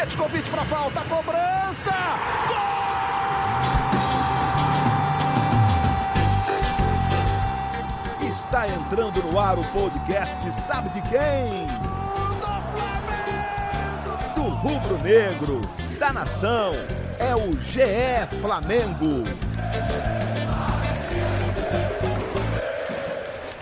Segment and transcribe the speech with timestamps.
[0.00, 1.92] Petkovic para falta, cobrança!
[2.48, 2.56] Gol!
[8.30, 11.66] Está entrando no ar o podcast Sabe de quem?
[14.34, 15.60] Do rubro negro,
[15.98, 16.72] da nação,
[17.18, 19.24] é o GE Flamengo.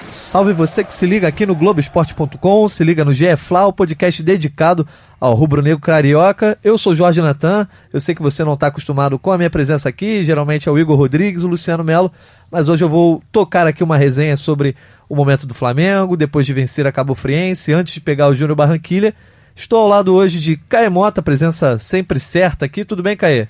[0.09, 4.87] Salve você que se liga aqui no Globoesporte.com, se liga no GFLA, o podcast dedicado
[5.21, 6.59] ao rubro-negro carioca.
[6.63, 9.89] Eu sou Jorge Natan, eu sei que você não está acostumado com a minha presença
[9.89, 12.13] aqui, geralmente é o Igor Rodrigues, o Luciano Melo,
[12.51, 14.77] mas hoje eu vou tocar aqui uma resenha sobre
[15.09, 18.57] o momento do Flamengo, depois de vencer a Cabo Friense, antes de pegar o Júnior
[18.57, 19.15] Barranquilha.
[19.57, 22.85] Estou ao lado hoje de Caê Mota, presença sempre certa aqui.
[22.85, 23.49] Tudo bem, Caê?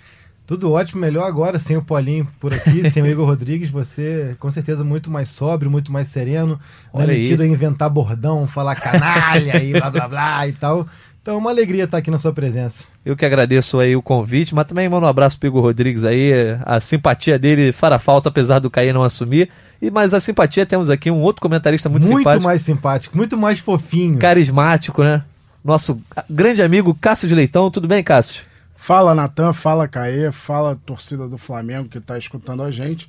[0.48, 4.50] Tudo ótimo, melhor agora sem o Paulinho por aqui, sem o Igor Rodrigues, você com
[4.50, 6.58] certeza muito mais sóbrio, muito mais sereno,
[6.94, 10.88] não é metido a inventar bordão, falar canalha e blá blá blá e tal.
[11.22, 12.84] Então é uma alegria estar aqui na sua presença.
[13.04, 16.32] Eu que agradeço aí o convite, mas também mando um abraço pro Igor Rodrigues aí,
[16.64, 19.50] a simpatia dele fará falta, apesar do Caí não assumir.
[19.80, 22.42] E mas a simpatia temos aqui um outro comentarista muito, muito simpático.
[22.42, 24.18] Muito mais simpático, muito mais fofinho.
[24.18, 25.22] Carismático, né?
[25.64, 27.70] Nosso grande amigo Cássio de Leitão.
[27.70, 28.44] Tudo bem, Cássio?
[28.74, 33.08] Fala Natan, fala Caê, fala torcida do Flamengo que está escutando a gente.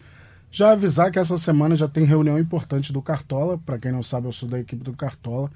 [0.52, 3.58] Já avisar que essa semana já tem reunião importante do Cartola.
[3.58, 5.50] Para quem não sabe, eu sou da equipe do Cartola.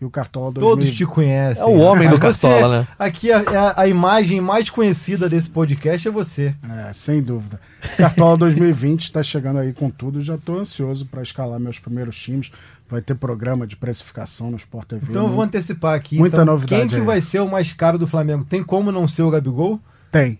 [0.00, 0.70] E o Cartola 2000...
[0.70, 1.60] Todos te conhecem.
[1.60, 2.88] É o homem do Cartola, você, né?
[2.96, 6.54] Aqui a, a, a, imagem mais conhecida desse podcast é você.
[6.86, 7.60] É, sem dúvida.
[7.96, 10.20] Cartola 2020 está chegando aí com tudo.
[10.20, 12.52] Já estou ansioso para escalar meus primeiros times.
[12.88, 15.06] Vai ter programa de precificação no Sport TV.
[15.10, 16.16] Então eu vou antecipar aqui.
[16.16, 16.82] Muita então, novidade.
[16.82, 17.00] Quem que aí.
[17.02, 18.44] vai ser o mais caro do Flamengo?
[18.44, 19.80] Tem como não ser o Gabigol?
[20.12, 20.38] Tem.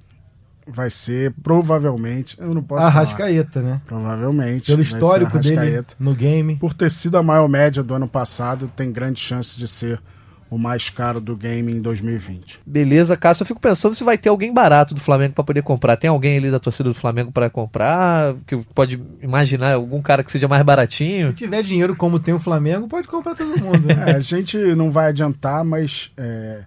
[0.69, 2.37] Vai ser provavelmente.
[2.39, 2.87] Eu não posso.
[2.87, 3.73] Arrascaeta, falar.
[3.73, 3.83] né?
[3.87, 4.67] Provavelmente.
[4.67, 6.57] Pelo histórico dele no game.
[6.57, 10.01] Por ter sido a maior média do ano passado, tem grande chance de ser
[10.51, 12.61] o mais caro do game em 2020.
[12.65, 13.43] Beleza, Cássio.
[13.43, 15.97] Eu fico pensando se vai ter alguém barato do Flamengo para poder comprar.
[15.97, 18.35] Tem alguém ali da torcida do Flamengo para comprar?
[18.47, 21.28] Que pode imaginar algum cara que seja mais baratinho?
[21.28, 23.87] Se tiver dinheiro como tem o Flamengo, pode comprar todo mundo.
[23.87, 24.05] Né?
[24.09, 26.61] é, a gente não vai adiantar, mas é,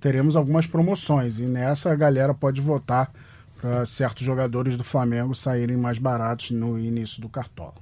[0.00, 1.40] teremos algumas promoções.
[1.40, 3.10] E nessa a galera pode votar
[3.64, 7.72] para certos jogadores do Flamengo saírem mais baratos no início do Cartola.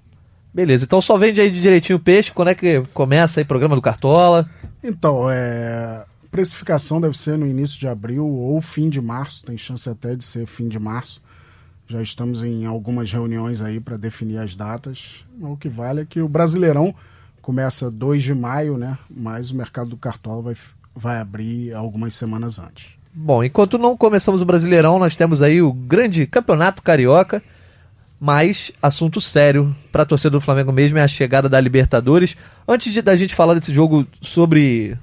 [0.54, 2.30] Beleza, então só vende aí de direitinho o peixe.
[2.30, 4.48] Quando é que começa aí o programa do Cartola?
[4.80, 9.90] Então, é, precificação deve ser no início de abril ou fim de março, tem chance
[9.90, 11.20] até de ser fim de março.
[11.88, 15.24] Já estamos em algumas reuniões aí para definir as datas.
[15.40, 16.94] O que vale é que o Brasileirão
[17.40, 18.96] começa 2 de maio, né?
[19.10, 20.56] Mas o mercado do Cartola vai,
[20.94, 23.01] vai abrir algumas semanas antes.
[23.14, 27.42] Bom, enquanto não começamos o Brasileirão, nós temos aí o grande Campeonato Carioca.
[28.24, 32.36] Mas assunto sério para a torcida do Flamengo mesmo é a chegada da Libertadores.
[32.68, 34.96] Antes de da gente falar desse jogo sobre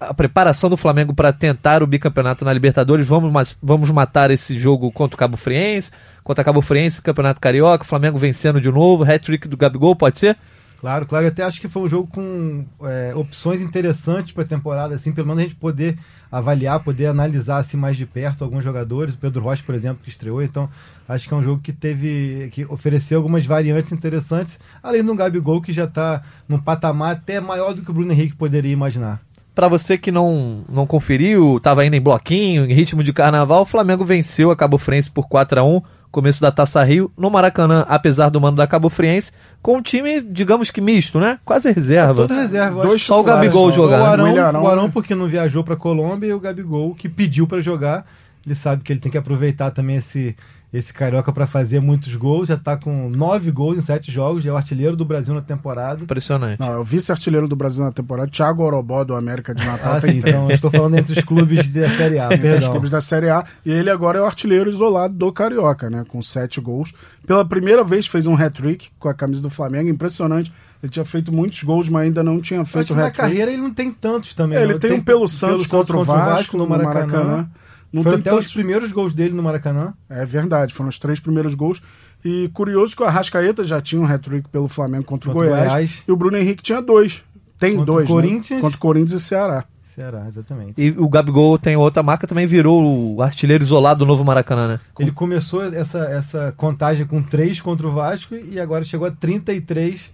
[0.00, 4.90] a preparação do Flamengo para tentar o bicampeonato na Libertadores, vamos, vamos matar esse jogo
[4.90, 5.92] contra o Cabo Friense,
[6.24, 10.36] contra o Cabo Friense, Campeonato Carioca, Flamengo vencendo de novo, hat-trick do Gabigol, pode ser?
[10.80, 11.26] Claro, claro.
[11.26, 15.12] Eu até acho que foi um jogo com é, opções interessantes para a temporada, assim,
[15.12, 15.98] pelo menos a gente poder
[16.32, 19.12] avaliar, poder analisar assim, mais de perto alguns jogadores.
[19.12, 20.42] O Pedro Rocha, por exemplo, que estreou.
[20.42, 20.70] Então,
[21.06, 22.48] acho que é um jogo que teve.
[22.52, 27.74] que ofereceu algumas variantes interessantes, além do Gabigol, que já está num patamar até maior
[27.74, 29.20] do que o Bruno Henrique poderia imaginar.
[29.54, 33.66] Para você que não, não conferiu, estava indo em bloquinho, em ritmo de carnaval, o
[33.66, 37.84] Flamengo venceu a Cabo Friense por 4 a 1 começo da Taça Rio, no Maracanã,
[37.88, 39.32] apesar do mando da Cabo Friense,
[39.62, 41.38] com um time, digamos que misto, né?
[41.44, 42.12] Quase reserva.
[42.12, 42.82] É todo reserva.
[42.82, 44.02] Dois só o Gabigol jogando.
[44.02, 47.60] O Arão, o Arão porque não viajou para Colômbia e o Gabigol que pediu para
[47.60, 48.06] jogar.
[48.44, 50.34] Ele sabe que ele tem que aproveitar também esse
[50.72, 54.50] esse carioca para fazer muitos gols, já está com nove gols em sete jogos, já
[54.50, 56.02] é o artilheiro do Brasil na temporada.
[56.02, 56.60] Impressionante.
[56.60, 59.94] Não, é o vice-artilheiro do Brasil na temporada, Thiago Orobó do América de Natal.
[59.94, 62.90] ah, sim, então eu estou falando entre os clubes da Série A, entre os clubes
[62.90, 66.60] da Série A, e ele agora é o artilheiro isolado do carioca, né, com sete
[66.60, 66.94] gols.
[67.26, 70.52] Pela primeira vez fez um hat-trick com a camisa do Flamengo, impressionante.
[70.82, 73.00] Ele tinha feito muitos gols, mas ainda não tinha feito hat-trick.
[73.00, 74.56] Na carreira ele não tem tantos também.
[74.56, 74.80] É, ele não.
[74.80, 77.06] tem, um pelo Santos contra, contra o Vasco, Vasco no Maracanã.
[77.06, 77.50] No Maracanã.
[77.92, 78.46] Não Foi até tantos...
[78.46, 79.94] os primeiros gols dele no Maracanã.
[80.08, 81.82] É verdade, foram os três primeiros gols.
[82.24, 85.72] E curioso que o Arrascaeta já tinha um hat-trick pelo Flamengo contra, contra o Goiás,
[85.72, 87.22] Goiás, E o Bruno Henrique tinha dois.
[87.58, 88.58] Tem contra dois, o Corinthians.
[88.58, 88.60] Né?
[88.60, 89.64] Contra o Corinthians e Ceará.
[89.94, 90.80] Ceará, exatamente.
[90.80, 94.80] E o Gabigol tem outra marca, também virou o artilheiro isolado do novo Maracanã, né?
[94.98, 100.10] Ele começou essa, essa contagem com três contra o Vasco e agora chegou a 33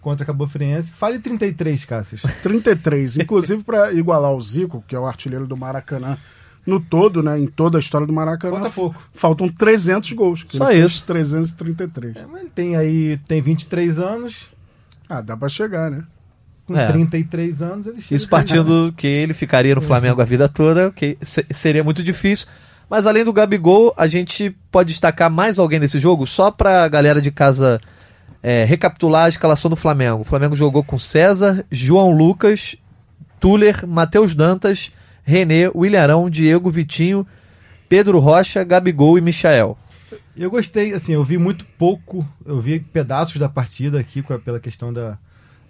[0.00, 0.92] contra a Cabo Friense.
[0.92, 2.18] Fale 33, Cássio.
[2.42, 3.18] 33.
[3.18, 6.16] Inclusive para igualar o Zico, que é o artilheiro do Maracanã
[6.66, 9.02] no todo, né, em toda a história do Maracanã, Falta pouco.
[9.14, 10.44] faltam 300 gols.
[10.48, 11.04] Só isso.
[11.06, 12.16] 333.
[12.16, 14.48] É, mas ele tem aí, tem 23 anos.
[15.08, 16.04] Ah, dá para chegar, né?
[16.66, 16.86] com É.
[16.92, 18.14] 33 anos, ele chega.
[18.16, 22.46] Isso partindo que ele ficaria no Flamengo a vida toda, que se- seria muito difícil.
[22.90, 27.22] Mas além do Gabigol, a gente pode destacar mais alguém nesse jogo, só pra galera
[27.22, 27.80] de casa
[28.42, 30.20] é, recapitular a escalação do Flamengo.
[30.20, 32.76] O Flamengo jogou com César, João Lucas,
[33.40, 34.92] Tuller, Matheus Dantas,
[35.28, 37.26] Renê, William Arão, Diego, Vitinho,
[37.86, 39.76] Pedro Rocha, Gabigol e Michael.
[40.34, 44.90] Eu gostei, assim, eu vi muito pouco, eu vi pedaços da partida aqui pela questão
[44.90, 45.18] da.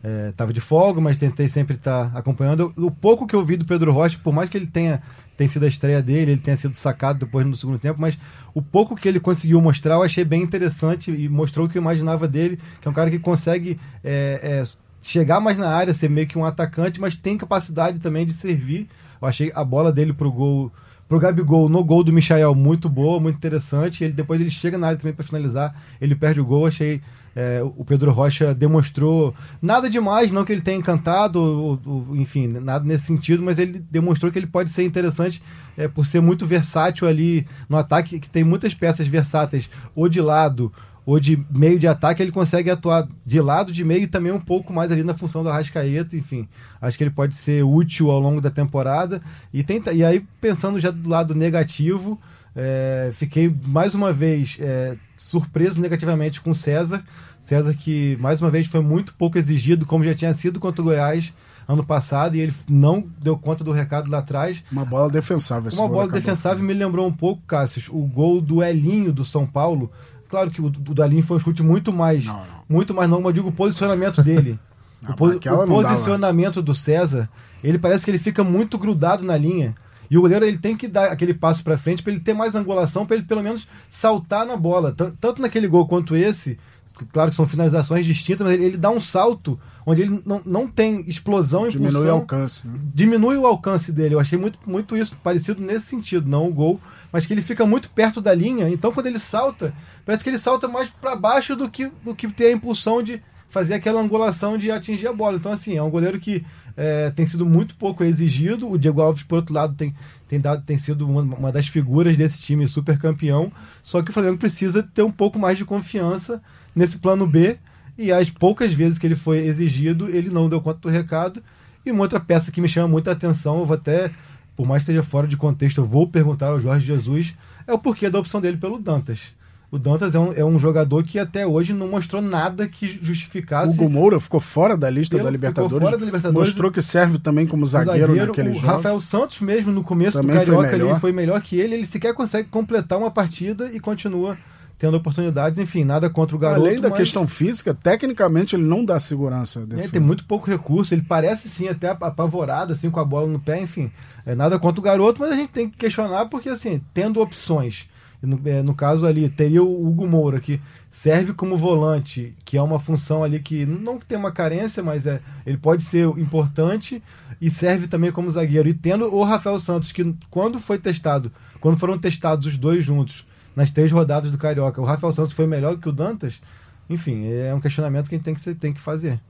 [0.01, 2.73] É, tava de folga, mas tentei sempre estar acompanhando.
[2.77, 5.03] O pouco que eu vi do Pedro Rocha, por mais que ele tenha,
[5.37, 8.17] tenha sido a estreia dele, ele tenha sido sacado depois no segundo tempo, mas
[8.55, 11.83] o pouco que ele conseguiu mostrar eu achei bem interessante e mostrou o que eu
[11.83, 14.65] imaginava dele, que é um cara que consegue é, é,
[15.03, 18.89] chegar mais na área, ser meio que um atacante, mas tem capacidade também de servir.
[19.21, 20.73] Eu achei a bola dele pro gol
[21.09, 24.05] pro Gabigol no gol do Michael muito boa, muito interessante.
[24.05, 26.67] Ele depois ele chega na área também para finalizar, ele perde o gol.
[26.67, 27.01] Achei
[27.35, 29.33] é, o Pedro Rocha demonstrou
[29.63, 33.83] nada demais, não que ele tenha encantado, ou- ou- enfim, nada nesse sentido, mas ele
[33.91, 35.41] demonstrou que ele pode ser interessante
[35.77, 40.21] é, por ser muito versátil ali no ataque, que tem muitas peças versáteis, ou de
[40.21, 40.73] lado
[41.09, 44.39] ou de meio de ataque, ele consegue atuar de lado, de meio e também um
[44.39, 46.47] pouco mais ali na função do Arrascaeta, enfim.
[46.83, 49.23] Acho que ele pode ser útil ao longo da temporada.
[49.51, 52.21] E, tenta, e aí, pensando já do lado negativo,
[52.55, 57.03] é, fiquei mais uma vez é, surpreso negativamente com o César.
[57.41, 60.85] César que, mais uma vez, foi muito pouco exigido, como já tinha sido contra o
[60.85, 61.33] Goiás
[61.67, 64.63] ano passado, e ele não deu conta do recado lá atrás.
[64.71, 65.73] Uma bola defensável.
[65.73, 69.91] Uma bola defensável me lembrou um pouco, Cássio, o gol do Elinho do São Paulo.
[70.29, 72.25] Claro que o do Elinho foi um chute muito mais.
[72.27, 72.45] Não, não.
[72.69, 74.59] Muito mais não, mas eu digo o posicionamento dele.
[75.01, 77.29] Não, o, po- o não dá, posicionamento do César,
[77.63, 79.73] ele parece que ele fica muito grudado na linha.
[80.11, 82.53] E o goleiro ele tem que dar aquele passo para frente para ele ter mais
[82.57, 84.91] angulação, para ele pelo menos saltar na bola.
[84.91, 86.59] Tan- Tanto naquele gol quanto esse,
[87.07, 90.67] claro que são finalizações distintas, mas ele, ele dá um salto onde ele não, não
[90.67, 92.69] tem explosão e Diminui o impulsão alcance.
[92.69, 92.75] Né?
[92.95, 94.15] diminui o alcance dele.
[94.15, 96.81] Eu achei muito, muito isso parecido nesse sentido, não o gol,
[97.11, 98.69] mas que ele fica muito perto da linha.
[98.69, 99.73] Então, quando ele salta,
[100.05, 103.23] parece que ele salta mais para baixo do que, do que ter a impulsão de
[103.49, 105.37] fazer aquela angulação de atingir a bola.
[105.37, 106.45] Então, assim, é um goleiro que
[106.77, 108.71] é, tem sido muito pouco exigido.
[108.71, 109.95] O Diego Alves, por outro lado, tem,
[110.29, 113.51] tem, dado, tem sido uma, uma das figuras desse time super campeão.
[113.83, 116.43] Só que o Flamengo precisa ter um pouco mais de confiança
[116.79, 117.57] nesse plano B.
[117.97, 121.43] E as poucas vezes que ele foi exigido, ele não deu conta do recado.
[121.85, 124.11] E uma outra peça que me chama muita atenção, eu vou até,
[124.57, 127.35] por mais que esteja fora de contexto, eu vou perguntar ao Jorge Jesus,
[127.67, 129.37] é o porquê da opção dele pelo Dantas.
[129.71, 133.05] O Dantas é um, é um jogador que até hoje não mostrou nada que O
[133.05, 135.85] justificasse Hugo Moura ficou fora da lista Pelo- da ficou Libertadores.
[135.85, 136.49] fora da Libertadores.
[136.49, 138.67] Mostrou que serve também como o zagueiro, naquele o jogo.
[138.67, 140.91] Rafael Santos mesmo no começo Também do foi Carioca melhor.
[140.93, 144.39] ele foi melhor que ele, ele sequer consegue completar uma partida e continua
[144.79, 146.67] tendo oportunidades, enfim, nada contra o garoto.
[146.67, 149.67] Além da mas- questão física, tecnicamente ele não dá segurança.
[149.77, 153.41] É, tem muito pouco recurso, ele parece sim até apavorado, assim, com a bola no
[153.41, 153.91] pé, enfim.
[154.25, 157.89] É nada contra o garoto, mas a gente tem que questionar porque, assim, tendo opções,
[158.23, 160.61] no, é, no caso ali, teria o Hugo Moura, que
[160.93, 165.07] serve como volante, que é uma função ali que não que tem uma carência, mas
[165.07, 167.03] é, ele pode ser importante
[167.41, 168.69] e serve também como zagueiro.
[168.69, 173.25] E tendo o Rafael Santos, que quando foi testado, quando foram testados os dois juntos,
[173.59, 176.41] nas três rodadas do Carioca, o Rafael Santos foi melhor que o Dantas,
[176.89, 179.21] enfim, é um questionamento que a gente tem que, tem que fazer.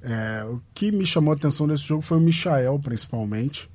[0.00, 3.68] É, o que me chamou a atenção desse jogo foi o Michael, principalmente.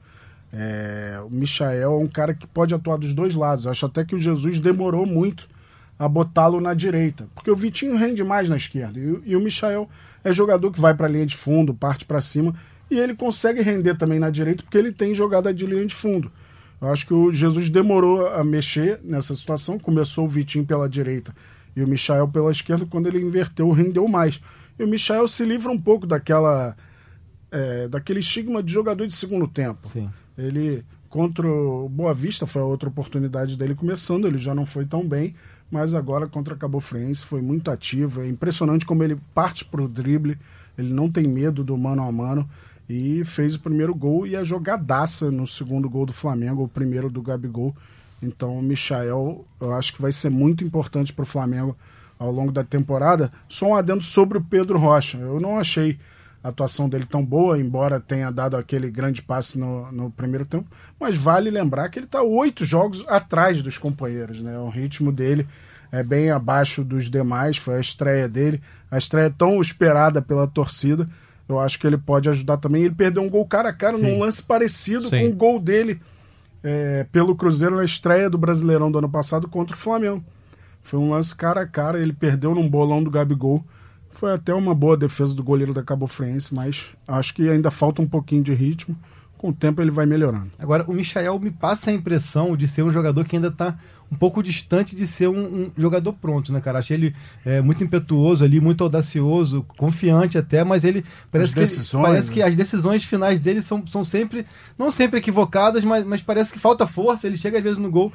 [0.53, 3.67] É, o Michael é um cara que pode atuar dos dois lados.
[3.67, 5.49] Acho até que o Jesus demorou muito
[5.99, 9.89] a botá-lo na direita, porque o Vitinho rende mais na esquerda e, e o Michael
[10.23, 12.55] é jogador que vai para a linha de fundo, parte para cima
[12.89, 16.31] e ele consegue render também na direita porque ele tem jogada de linha de fundo.
[16.81, 19.77] Eu acho que o Jesus demorou a mexer nessa situação.
[19.77, 21.33] Começou o Vitinho pela direita
[21.75, 22.87] e o Michael pela esquerda.
[22.87, 24.41] Quando ele inverteu, rendeu mais.
[24.79, 26.75] E o Michael se livra um pouco daquela
[27.51, 29.87] é, daquele estigma de jogador de segundo tempo.
[29.89, 30.09] Sim.
[30.35, 34.25] Ele contra o Boa Vista foi a outra oportunidade dele começando.
[34.25, 35.35] Ele já não foi tão bem,
[35.69, 38.21] mas agora contra a Cabo Friense foi muito ativo.
[38.21, 40.35] É impressionante como ele parte pro drible.
[40.75, 42.49] Ele não tem medo do mano a mano
[42.91, 47.09] e fez o primeiro gol e a jogadaça no segundo gol do Flamengo, o primeiro
[47.09, 47.73] do Gabigol.
[48.21, 51.75] Então o Michael, eu acho que vai ser muito importante para o Flamengo
[52.19, 53.31] ao longo da temporada.
[53.47, 55.17] Só um adendo sobre o Pedro Rocha.
[55.17, 55.97] Eu não achei
[56.43, 60.67] a atuação dele tão boa, embora tenha dado aquele grande passe no, no primeiro tempo.
[60.99, 64.41] Mas vale lembrar que ele está oito jogos atrás dos companheiros.
[64.41, 64.57] Né?
[64.59, 65.47] O ritmo dele
[65.93, 67.55] é bem abaixo dos demais.
[67.55, 71.07] Foi a estreia dele, a estreia tão esperada pela torcida.
[71.53, 72.83] Eu acho que ele pode ajudar também.
[72.83, 74.03] Ele perdeu um gol cara a cara Sim.
[74.03, 75.09] num lance parecido Sim.
[75.09, 76.01] com o gol dele
[76.63, 80.23] é, pelo Cruzeiro na estreia do Brasileirão do ano passado contra o Flamengo.
[80.83, 83.63] Foi um lance cara a cara, ele perdeu num bolão do Gabigol.
[84.09, 88.01] Foi até uma boa defesa do goleiro da Cabo Friense, mas acho que ainda falta
[88.01, 88.95] um pouquinho de ritmo.
[89.37, 90.51] Com o tempo ele vai melhorando.
[90.59, 93.75] Agora, o Michael me passa a impressão de ser um jogador que ainda está
[94.11, 96.79] um pouco distante de ser um, um, jogador pronto, né, cara?
[96.79, 97.15] Achei ele
[97.45, 102.33] é, muito impetuoso ali, muito audacioso, confiante até, mas ele parece, que, ele, parece né?
[102.33, 104.45] que as decisões finais dele são, são sempre,
[104.77, 107.25] não sempre equivocadas, mas, mas parece que falta força.
[107.25, 108.11] Ele chega às vezes no gol,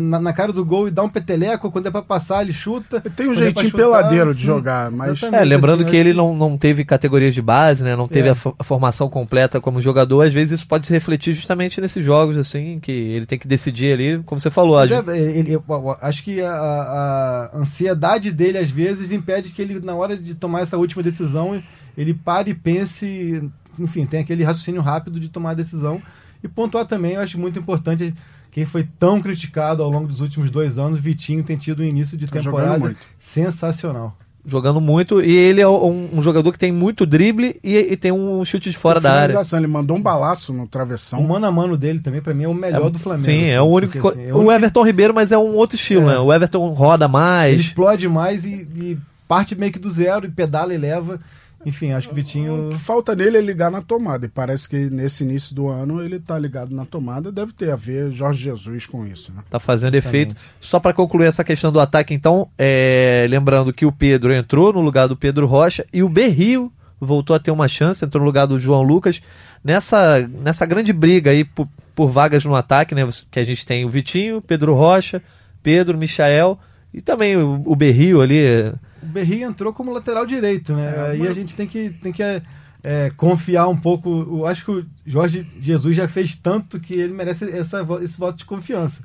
[0.00, 3.00] na, na cara do gol e dá um peteleco, quando é para passar ele chuta.
[3.00, 5.22] Tem um é jeitinho é chutar, peladeiro de jogar, mas...
[5.22, 7.94] É, lembrando assim, que ele não, não teve categorias de base, né?
[7.94, 8.32] Não teve é.
[8.32, 12.38] a, a, formação completa como jogador, às vezes isso pode se refletir justamente nesses jogos,
[12.38, 14.76] assim, que ele tem que decidir ali, como você falou.
[14.76, 15.64] Mas, é, ele, eu,
[16.00, 20.60] acho que a, a, ansiedade dele, às vezes, impede que ele, na hora de tomar
[20.60, 21.62] essa última decisão,
[21.96, 26.00] ele pare e pense, enfim, tem aquele raciocínio rápido de tomar a decisão.
[26.42, 28.14] E pontuar também, eu acho muito importante,
[28.50, 32.16] quem foi tão criticado ao longo dos últimos dois anos, Vitinho tem tido um início
[32.16, 35.20] de tá temporada sensacional jogando muito.
[35.20, 38.70] E ele é um, um jogador que tem muito drible e, e tem um chute
[38.70, 39.40] de fora da área.
[39.54, 41.20] Ele mandou um balaço no travessão.
[41.20, 43.24] O mano a mano dele também, para mim, é o melhor é, do Flamengo.
[43.24, 43.98] Sim, é o único.
[43.98, 46.14] Porque, assim, é o, Everton Ribeiro, mas é um outro estilo, é.
[46.14, 46.18] né?
[46.18, 47.52] O Everton roda mais.
[47.52, 51.20] Ele explode mais e, e parte meio que do zero e pedala e leva.
[51.66, 52.68] Enfim, acho que o Vitinho.
[52.68, 54.26] O que falta nele é ligar na tomada.
[54.26, 57.32] E parece que nesse início do ano ele tá ligado na tomada.
[57.32, 59.42] Deve ter a ver Jorge Jesus com isso, né?
[59.48, 60.32] Tá fazendo Exatamente.
[60.32, 60.42] efeito.
[60.60, 63.26] Só para concluir essa questão do ataque, então, é...
[63.28, 67.38] lembrando que o Pedro entrou no lugar do Pedro Rocha e o Berrio voltou a
[67.38, 69.20] ter uma chance, entrou no lugar do João Lucas.
[69.62, 73.06] Nessa, nessa grande briga aí por, por vagas no ataque, né?
[73.30, 75.22] Que a gente tem o Vitinho, Pedro Rocha,
[75.62, 76.58] Pedro, Michael
[76.92, 78.72] e também o, o Berrio ali
[79.04, 80.94] o Berri entrou como lateral direito, né?
[80.96, 82.42] É, Aí a gente tem que, tem que é,
[82.82, 84.10] é, confiar um pouco.
[84.10, 88.38] Eu acho que o Jorge Jesus já fez tanto que ele merece essa, esse voto
[88.38, 89.04] de confiança.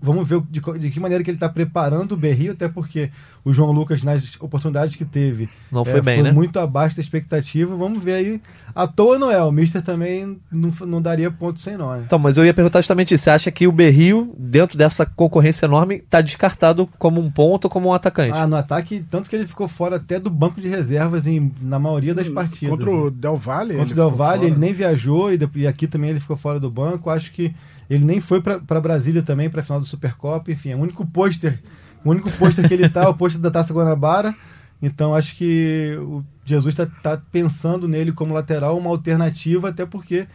[0.00, 3.10] Vamos ver de, de que maneira que ele está preparando o Berrio, até porque
[3.44, 6.32] o João Lucas, nas oportunidades que teve, não foi é, bem, foi né?
[6.32, 7.76] muito abaixo da expectativa.
[7.76, 8.40] Vamos ver aí.
[8.74, 11.96] À toa não é, o Mister também não, não daria ponto sem nó.
[11.96, 12.04] Né?
[12.06, 13.24] Então, mas eu ia perguntar justamente isso.
[13.24, 17.70] Você acha que o Berrio, dentro dessa concorrência enorme, está descartado como um ponto ou
[17.70, 18.38] como um atacante?
[18.38, 21.78] Ah, no ataque, tanto que ele ficou fora até do banco de reservas em, na
[21.78, 22.70] maioria das hum, partidas.
[22.70, 23.76] Contra o Del Valle?
[23.76, 26.70] Contra o Del Valle, ele nem viajou e, e aqui também ele ficou fora do
[26.70, 27.10] banco.
[27.10, 27.54] Acho que
[27.88, 30.50] ele nem foi para Brasília também, para a final do Supercopa.
[30.50, 31.60] Enfim, é o único pôster,
[32.04, 34.34] o único pôster que ele tá, é o pôster da Taça Guanabara.
[34.82, 40.26] Então acho que o Jesus está tá pensando nele como lateral, uma alternativa, até porque,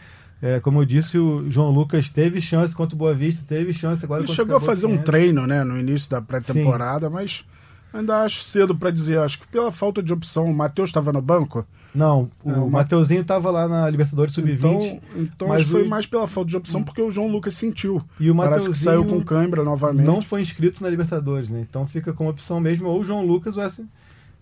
[0.42, 4.04] é, como eu disse, o João Lucas teve chance contra o Boa Vista, teve chance
[4.04, 4.24] agora.
[4.24, 7.46] Ele chegou a fazer um treino, né, no início da pré-temporada, mas
[7.94, 9.20] ainda acho cedo para dizer.
[9.20, 11.66] Acho que pela falta de opção, o Matheus estava no banco.
[11.94, 14.58] Não, o, é, Mateuzinho estava lá na Libertadores Sub-20.
[14.58, 15.90] Então, então mas foi o...
[15.90, 18.02] mais pela falta de opção, porque o João Lucas sentiu.
[18.20, 20.06] E o Mateuzinho que saiu com cãibra novamente.
[20.06, 21.66] Não foi inscrito na Libertadores, né?
[21.68, 23.84] Então fica como opção mesmo ou o João Lucas ou essa.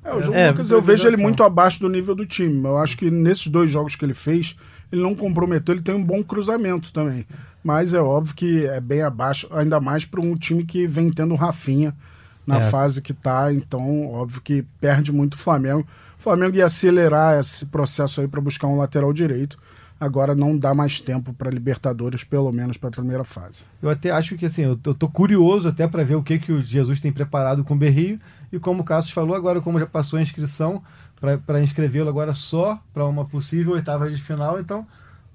[0.04, 2.64] É, o João é, Lucas eu vejo ele muito abaixo do nível do time.
[2.64, 4.56] Eu acho que nesses dois jogos que ele fez,
[4.92, 7.26] ele não comprometeu, ele tem um bom cruzamento também.
[7.64, 11.34] Mas é óbvio que é bem abaixo, ainda mais para um time que vem tendo
[11.34, 11.94] o Rafinha
[12.46, 12.70] na é.
[12.70, 13.54] fase que está.
[13.54, 15.86] Então, óbvio que perde muito o Flamengo.
[16.20, 19.58] O Flamengo ia acelerar esse processo aí para buscar um lateral direito.
[20.00, 23.64] Agora não dá mais tempo para Libertadores, pelo menos para a primeira fase.
[23.82, 26.52] Eu até acho que assim, eu, eu tô curioso até para ver o que, que
[26.52, 28.20] o Jesus tem preparado com o Berrio.
[28.52, 30.84] E como o Cassius falou, agora como já passou a inscrição,
[31.46, 34.86] para inscrevê-lo agora só para uma possível oitava de final, então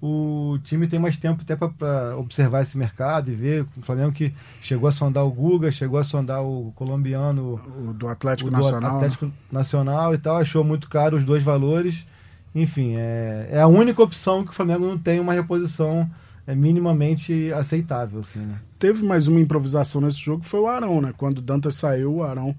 [0.05, 3.65] o time tem mais tempo até para observar esse mercado e ver.
[3.77, 8.09] O Flamengo que chegou a sondar o Guga, chegou a sondar o colombiano o do
[8.09, 8.97] Atlético o do Nacional.
[8.97, 12.05] Atlético Nacional e tal, achou muito caro os dois valores.
[12.53, 16.11] Enfim, é, é a única opção que o Flamengo não tem uma reposição
[16.49, 18.19] é minimamente aceitável.
[18.19, 18.59] Assim, né?
[18.81, 21.15] Teve mais uma improvisação nesse jogo, foi o Arão, né?
[21.17, 22.57] Quando o Dantas saiu, o Arão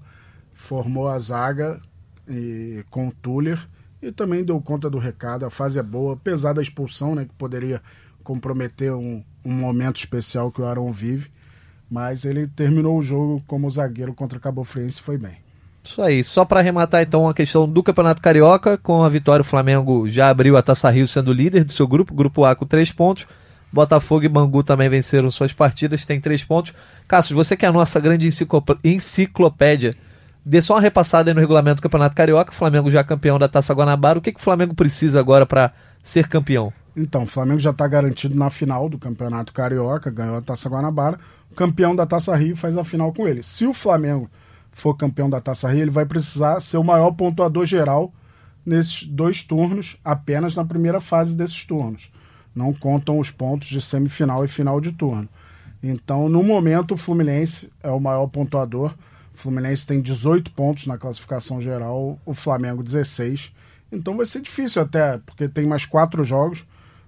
[0.54, 1.78] formou a zaga
[2.26, 3.68] e, com o Tuller
[4.04, 5.46] e também deu conta do recado.
[5.46, 7.80] A fase é boa, apesar da expulsão, né, que poderia
[8.22, 11.30] comprometer um, um momento especial que o Arão vive.
[11.90, 15.36] Mas ele terminou o jogo como zagueiro contra Cabo Friense foi bem.
[15.82, 16.24] Isso aí.
[16.24, 20.30] Só para arrematar então a questão do Campeonato Carioca, com a vitória o Flamengo já
[20.30, 23.26] abriu a Taça Rio sendo líder do seu grupo, grupo A com três pontos.
[23.70, 26.72] Botafogo e Bangu também venceram suas partidas, tem três pontos.
[27.08, 28.28] Cássio, você que é a nossa grande
[28.84, 29.92] enciclopédia
[30.44, 32.52] Dê só uma repassada no regulamento do Campeonato Carioca.
[32.52, 34.18] O Flamengo já é campeão da Taça Guanabara.
[34.18, 35.72] O que, que o Flamengo precisa agora para
[36.02, 36.70] ser campeão?
[36.94, 41.18] Então, o Flamengo já está garantido na final do Campeonato Carioca, ganhou a Taça Guanabara.
[41.50, 43.42] O campeão da Taça Rio faz a final com ele.
[43.42, 44.28] Se o Flamengo
[44.70, 48.12] for campeão da Taça Rio, ele vai precisar ser o maior pontuador geral
[48.66, 52.10] nesses dois turnos, apenas na primeira fase desses turnos.
[52.54, 55.28] Não contam os pontos de semifinal e final de turno.
[55.82, 58.94] Então, no momento, o Fluminense é o maior pontuador
[59.34, 63.52] O Fluminense tem 18 pontos na classificação geral, o Flamengo 16.
[63.90, 66.64] Então vai ser difícil até, porque tem mais quatro jogos,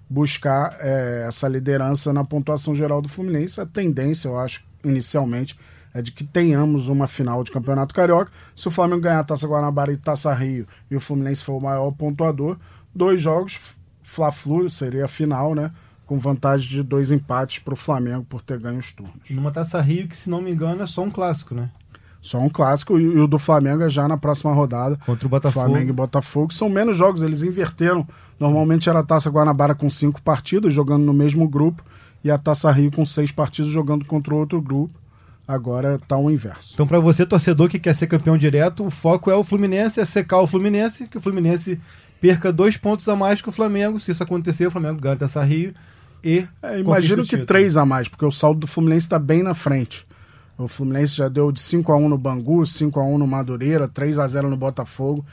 [0.09, 3.59] buscar é, essa liderança na pontuação geral do Fluminense.
[3.59, 5.57] A tendência, eu acho, inicialmente,
[5.93, 8.31] é de que tenhamos uma final de Campeonato Carioca.
[8.55, 11.61] Se o Flamengo ganhar a Taça Guanabara e Taça Rio e o Fluminense for o
[11.61, 12.57] maior pontuador,
[12.93, 13.59] dois jogos,
[14.03, 15.71] Fla-Flu seria a final, né?
[16.05, 19.29] Com vantagem de dois empates para o Flamengo por ter ganho os turnos.
[19.29, 21.69] Numa Taça Rio que, se não me engano, é só um clássico, né?
[22.21, 24.97] Só um clássico e o do Flamengo é já na próxima rodada.
[25.05, 25.65] Contra o Botafogo.
[25.65, 26.53] Flamengo e Botafogo.
[26.53, 28.07] São menos jogos, eles inverteram.
[28.39, 31.83] Normalmente era a Taça Guanabara com cinco partidas, jogando no mesmo grupo,
[32.23, 34.93] e a Taça Rio com seis partidas, jogando contra o outro grupo.
[35.47, 36.71] Agora está o inverso.
[36.73, 40.05] Então, para você, torcedor que quer ser campeão direto, o foco é o Fluminense, é
[40.05, 41.79] secar o Fluminense, que o Fluminense
[42.19, 43.99] perca dois pontos a mais que o Flamengo.
[43.99, 45.73] Se isso acontecer, o Flamengo ganha a Taça Rio
[46.21, 46.45] e.
[46.61, 50.03] É, imagino que três a mais, porque o saldo do Fluminense está bem na frente.
[50.57, 53.87] O Fluminense já deu de 5 a 1 no Bangu, 5 a 1 no Madureira,
[53.87, 55.25] 3 a 0 no Botafogo.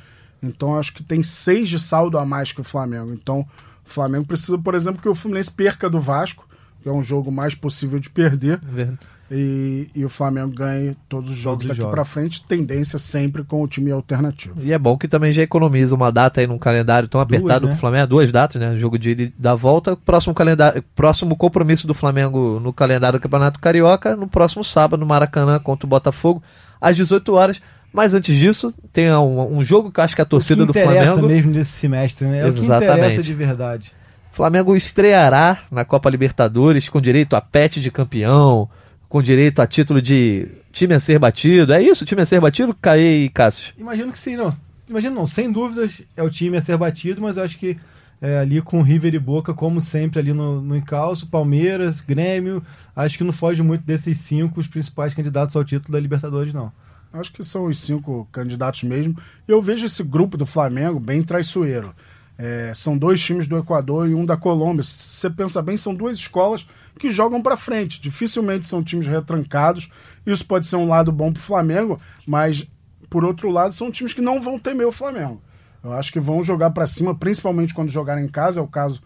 [0.43, 3.13] Então acho que tem seis de saldo a mais que o Flamengo.
[3.13, 6.47] Então o Flamengo precisa, por exemplo, que o Fluminense perca do Vasco,
[6.83, 8.59] que é um jogo mais possível de perder.
[8.59, 9.14] Verdade.
[9.31, 13.63] E, e, o Flamengo ganhe todos os jogos todos daqui para frente, tendência sempre com
[13.63, 14.55] o time alternativo.
[14.63, 17.71] E é bom que também já economiza uma data aí num calendário tão apertado duas,
[17.71, 17.75] né?
[17.75, 18.77] do Flamengo, duas datas, né?
[18.77, 23.23] Jogo de ida e da volta, próximo calendário, próximo compromisso do Flamengo no calendário do
[23.23, 26.43] Campeonato Carioca, no próximo sábado no Maracanã contra o Botafogo,
[26.81, 27.63] às 18 horas.
[27.95, 31.27] Mas antes disso, tem um, um jogo que eu acho que a torcida do Flamengo.
[31.27, 32.43] mesmo nesse semestre, né?
[32.43, 32.75] É Exatamente.
[32.75, 33.93] o que interessa de verdade.
[34.33, 38.69] Flamengo estreará na Copa Libertadores com direito a pet de campeão,
[39.15, 41.73] com direito a título de time a ser batido.
[41.73, 43.73] É isso, time a ser batido, Caê e Cássio?
[43.79, 44.53] Imagino que sim, não.
[44.89, 47.77] Imagino não, sem dúvidas é o time a ser batido, mas eu acho que
[48.21, 52.61] é, ali com River e Boca, como sempre, ali no, no encalço, Palmeiras, Grêmio,
[52.97, 56.73] acho que não foge muito desses cinco os principais candidatos ao título da Libertadores, não.
[57.13, 59.17] Acho que são os cinco candidatos mesmo.
[59.47, 61.95] Eu vejo esse grupo do Flamengo bem traiçoeiro.
[62.37, 64.83] É, são dois times do Equador e um da Colômbia.
[64.83, 66.67] Se você pensa bem, são duas escolas
[66.99, 68.01] que jogam para frente.
[68.01, 69.89] Dificilmente são times retrancados.
[70.27, 72.67] Isso pode ser um lado bom para o Flamengo, mas
[73.11, 75.41] por outro lado são times que não vão temer o Flamengo.
[75.83, 78.61] Eu acho que vão jogar para cima, principalmente quando jogarem em casa.
[78.61, 79.03] É o caso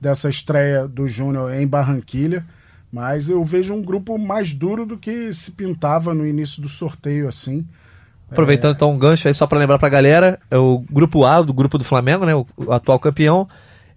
[0.00, 2.44] dessa estreia do Júnior em Barranquilha.
[2.90, 7.28] Mas eu vejo um grupo mais duro do que se pintava no início do sorteio,
[7.28, 7.66] assim.
[8.30, 8.74] Aproveitando é...
[8.74, 11.52] então um gancho aí, só para lembrar para a galera, é o grupo A do
[11.52, 12.34] grupo do Flamengo, né?
[12.34, 13.48] O, o atual campeão.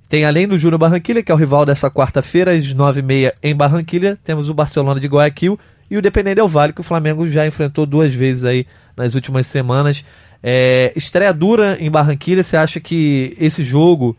[0.07, 4.17] Tem além do Júnior Barranquilha, que é o rival dessa quarta-feira, às 9h30 em Barranquilha,
[4.23, 7.85] temos o Barcelona de Guayaquil e o Dependente Del Vale, que o Flamengo já enfrentou
[7.85, 10.05] duas vezes aí nas últimas semanas.
[10.43, 14.15] É, estreia dura em Barranquilha, você acha que esse jogo,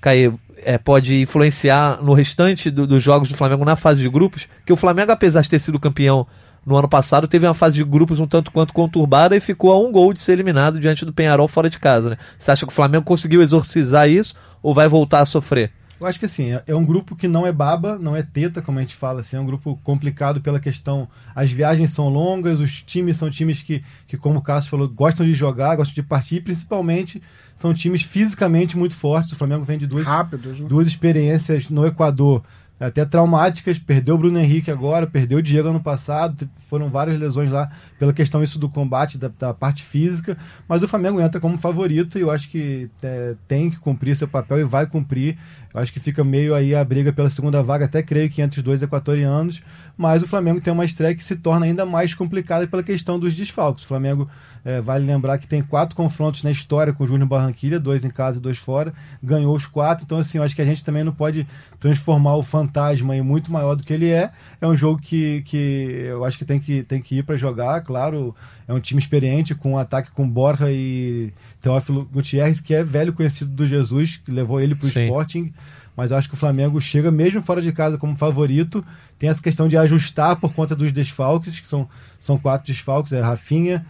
[0.00, 4.48] Caio, é, pode influenciar no restante do, dos jogos do Flamengo na fase de grupos?
[4.64, 6.26] Que o Flamengo, apesar de ter sido campeão
[6.66, 9.78] no ano passado, teve uma fase de grupos um tanto quanto conturbada e ficou a
[9.78, 12.10] um gol de ser eliminado diante do Penharol fora de casa.
[12.10, 12.18] Né?
[12.36, 15.70] Você acha que o Flamengo conseguiu exorcizar isso ou vai voltar a sofrer?
[15.98, 18.60] Eu acho que assim, é, é um grupo que não é baba, não é teta,
[18.60, 21.08] como a gente fala, assim, é um grupo complicado pela questão.
[21.34, 25.24] As viagens são longas, os times são times que, que como o Cássio falou, gostam
[25.24, 27.22] de jogar, gostam de partir, principalmente
[27.58, 29.32] são times fisicamente muito fortes.
[29.32, 30.68] O Flamengo vem de duas, Rápidos, né?
[30.68, 32.42] duas experiências no Equador
[32.78, 33.78] até traumáticas.
[33.78, 36.48] Perdeu o Bruno Henrique agora, perdeu o Diego ano passado.
[36.68, 40.36] Foram várias lesões lá pela questão isso do combate, da, da parte física.
[40.68, 44.28] Mas o Flamengo entra como favorito e eu acho que é, tem que cumprir seu
[44.28, 45.38] papel e vai cumprir.
[45.72, 48.60] Eu acho que fica meio aí a briga pela segunda vaga, até creio que entre
[48.60, 49.62] os dois equatorianos.
[49.96, 53.34] Mas o Flamengo tem uma estreia que se torna ainda mais complicada pela questão dos
[53.34, 53.84] desfalques.
[53.84, 54.28] O Flamengo
[54.66, 58.10] é, vale lembrar que tem quatro confrontos na história com o Júnior Barranquilha, dois em
[58.10, 58.92] casa e dois fora.
[59.22, 61.46] Ganhou os quatro, então assim, eu acho que a gente também não pode
[61.78, 64.28] transformar o fantasma em muito maior do que ele é.
[64.60, 67.80] É um jogo que, que eu acho que tem que, tem que ir para jogar,
[67.82, 68.34] claro.
[68.66, 73.12] É um time experiente, com um ataque com Borja e Teófilo Gutierrez, que é velho
[73.12, 75.52] conhecido do Jesus, que levou ele para o Sporting
[75.96, 78.84] mas eu acho que o Flamengo chega mesmo fora de casa como favorito.
[79.18, 81.88] Tem essa questão de ajustar por conta dos desfalques, que são,
[82.20, 83.86] são quatro desfalques, é Rafinha,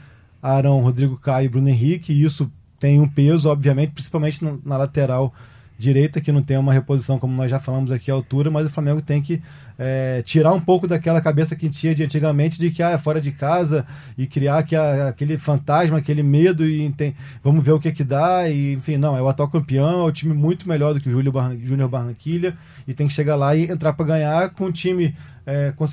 [0.52, 5.34] Arão, Rodrigo Caio e Bruno Henrique, e isso tem um peso, obviamente, principalmente na lateral
[5.78, 8.70] direita, que não tem uma reposição, como nós já falamos aqui, à altura, mas o
[8.70, 9.42] Flamengo tem que
[9.78, 13.20] é, tirar um pouco daquela cabeça que tinha de antigamente de que ah, é fora
[13.20, 13.84] de casa
[14.16, 18.48] e criar que, aquele fantasma, aquele medo e tem, vamos ver o que que dá
[18.48, 21.12] e enfim, não, é o atual campeão, é o time muito melhor do que o
[21.12, 22.56] Júnior Barran Barranquilha
[22.88, 25.84] e tem que chegar lá e entrar para ganhar com um time é, com,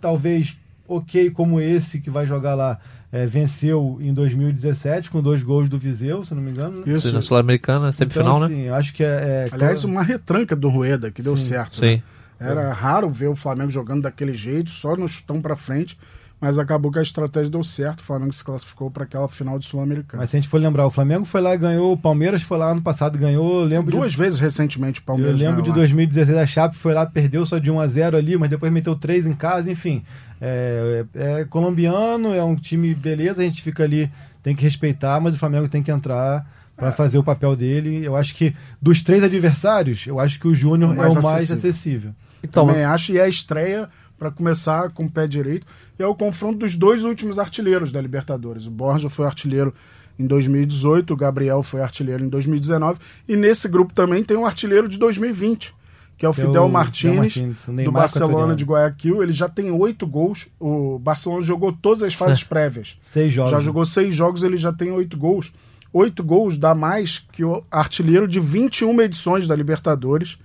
[0.00, 0.56] talvez
[0.88, 2.80] ok como esse que vai jogar lá
[3.12, 6.84] é, venceu em 2017 com dois gols do Viseu, se não me engano.
[6.84, 6.92] Né?
[6.92, 8.70] Isso, na Sul-Americana, semifinal, então, assim, né?
[8.70, 11.76] acho que é, é Aliás, uma retranca do Rueda que deu sim, certo.
[11.76, 12.02] Sim.
[12.38, 12.50] Né?
[12.50, 15.98] Era raro ver o Flamengo jogando daquele jeito, só no chutão para frente.
[16.40, 18.00] mas acabou que a estratégia deu certo.
[18.00, 20.22] O Flamengo se classificou para aquela final de Sul-Americana.
[20.22, 22.56] Mas se a gente for lembrar, o Flamengo foi lá e ganhou, o Palmeiras foi
[22.56, 23.62] lá ano passado e ganhou.
[23.64, 25.74] Lembro Duas de, vezes recentemente o Palmeiras Eu lembro de lá.
[25.74, 28.94] 2016 a Chape foi lá, perdeu só de 1 a 0 ali, mas depois meteu
[28.94, 30.02] 3 em casa, enfim.
[30.40, 34.10] É, é- é colombiano, é um time beleza, a gente fica ali,
[34.42, 36.80] tem que respeitar, mas o Flamengo tem que entrar É.
[36.80, 38.04] para fazer o papel dele.
[38.04, 41.56] Eu acho que dos três adversários, eu acho que o Júnior é o mais acessível.
[41.58, 42.10] acessível.
[42.42, 45.66] Então, Também acho, e é a estreia para começar com o pé direito.
[45.98, 48.66] E é o confronto dos dois últimos artilheiros da Libertadores.
[48.66, 49.74] O Borja foi artilheiro
[50.18, 52.98] em 2018, o Gabriel foi artilheiro em 2019.
[53.28, 55.74] E nesse grupo também tem um artilheiro de 2020,
[56.20, 59.22] que é o Que é Fidel o Martins, Martins, o do Barcelona de Guayaquil.
[59.22, 60.48] Ele já tem oito gols.
[60.60, 62.98] O Barcelona jogou todas as fases prévias.
[63.02, 63.52] Seis jogos.
[63.52, 65.50] Já jogou seis jogos, ele já tem oito gols.
[65.94, 70.36] Oito gols dá mais que o artilheiro de 21 edições da Libertadores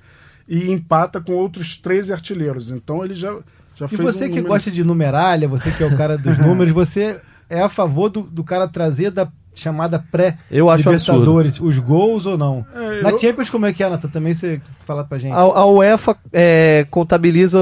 [0.48, 2.72] e empata com outros 13 artilheiros.
[2.72, 3.36] Então ele já,
[3.76, 6.18] já E fez você um que número- gosta de numeralha, você que é o cara
[6.18, 10.04] dos números, você é a favor do, do cara trazer da chamada
[10.52, 12.66] Eu acho pré-Libertadores os gols ou não?
[12.76, 14.10] É, Na eu- Champions, como é que é, Nathan?
[14.10, 15.34] Também você fala pra gente.
[15.34, 17.58] A, a UEFA é, contabiliza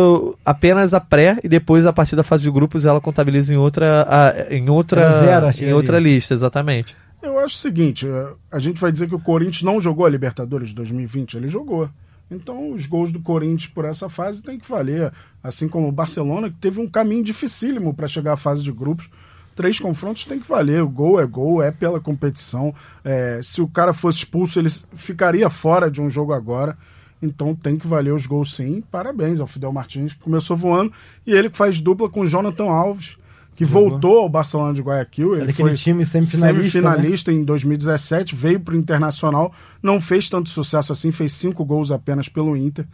[0.45, 4.06] apenas a pré e depois, a partir da fase de grupos, ela contabiliza em outra,
[4.10, 6.15] a- em É outra, zero, em outra ali.
[6.15, 6.95] lista, exatamente.
[7.21, 10.10] Eu acho o seguinte, eh, a gente vai dizer que o Corinthians não jogou a
[10.10, 11.89] Libertadores de 2020, ele jogou.
[12.29, 15.12] Então os gols do Corinthians por essa fase tem que valer,
[15.43, 19.10] assim como o Barcelona que teve um caminho dificílimo para chegar à fase de grupos.
[19.55, 22.73] Três confrontos tem que valer, o gol é gol, é pela competição.
[23.03, 26.77] Eh, se o cara fosse expulso, ele ficaria fora de um jogo agora.
[27.21, 28.83] Então tem que valer os gols sim.
[28.91, 30.91] Parabéns ao Fidel Martins, que começou voando.
[31.25, 33.17] E ele que faz dupla com o Jonathan Alves,
[33.55, 33.91] que Jogou.
[33.91, 35.33] voltou ao Barcelona de Guayaquil.
[35.35, 36.47] é Ele daquele foi time semifinalista.
[36.47, 36.53] né?
[36.53, 41.91] semifinalista em 2017, veio para o Internacional, não fez tanto sucesso assim, fez cinco gols
[41.91, 42.85] apenas pelo Inter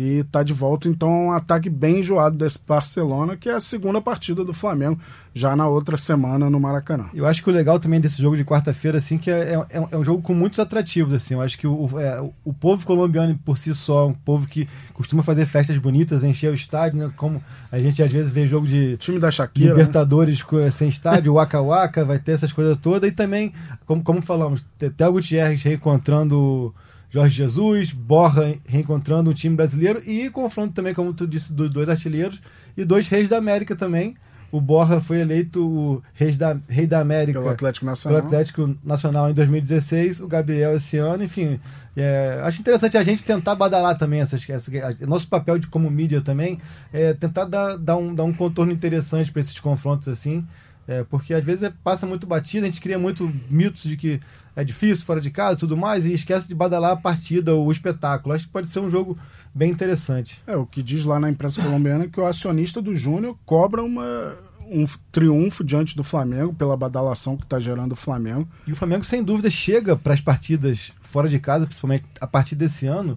[0.00, 0.88] e está de volta.
[0.88, 4.96] Então, um ataque bem enjoado desse Barcelona, que é a segunda partida do Flamengo,
[5.34, 7.06] já na outra semana no Maracanã.
[7.12, 9.96] Eu acho que o legal também desse jogo de quarta-feira, assim, que é, é, é
[9.98, 11.34] um jogo com muitos atrativos, assim.
[11.34, 14.68] Eu acho que o, é, o- o povo colombiano por si só, um povo que
[14.94, 17.10] costuma fazer festas bonitas, encher o estádio, né?
[17.16, 19.78] Como a gente às vezes vê jogo de O time da Shakira, né?
[19.80, 23.10] Libertadores co- sem estádio, o Waka Waka, vai ter essas coisas todas.
[23.10, 23.52] E também,
[23.84, 26.74] como, como falamos, Theo Gutierrez reencontrando o
[27.10, 31.88] Jorge Jesus, Borra reencontrando o time brasileiro e confronto também, como tu disse, dos dois
[31.88, 32.40] artilheiros
[32.76, 34.14] e dois reis da América também.
[34.50, 38.18] O Borra foi eleito o rei da, rei da América pelo Atlético pelo Nacional.
[38.20, 41.60] Atlético Nacional em 2016, o Gabriel esse ano, enfim.
[41.94, 45.90] é, acho interessante a gente tentar badalar também essas, essas a- nosso papel de como
[45.90, 46.58] mídia também
[46.92, 50.42] é tentar dar, dar, um, dar um contorno interessante para esses confrontos assim,
[50.86, 54.18] é, porque às vezes passa muito batido, a gente cria muito mitos de que
[54.58, 57.70] é difícil fora de casa tudo mais e esquece de badalar a partida ou o
[57.70, 58.34] espetáculo.
[58.34, 59.16] Acho que pode ser um jogo
[59.54, 60.40] bem interessante.
[60.48, 63.84] É, o que diz lá na imprensa colombiana é que o acionista do Júnior cobra
[63.84, 64.34] uma,
[64.68, 68.48] um triunfo diante do Flamengo pela badalação que está gerando o Flamengo.
[68.66, 72.56] E o Flamengo, sem dúvida, chega para as partidas fora de casa, principalmente a partir
[72.56, 73.16] desse ano,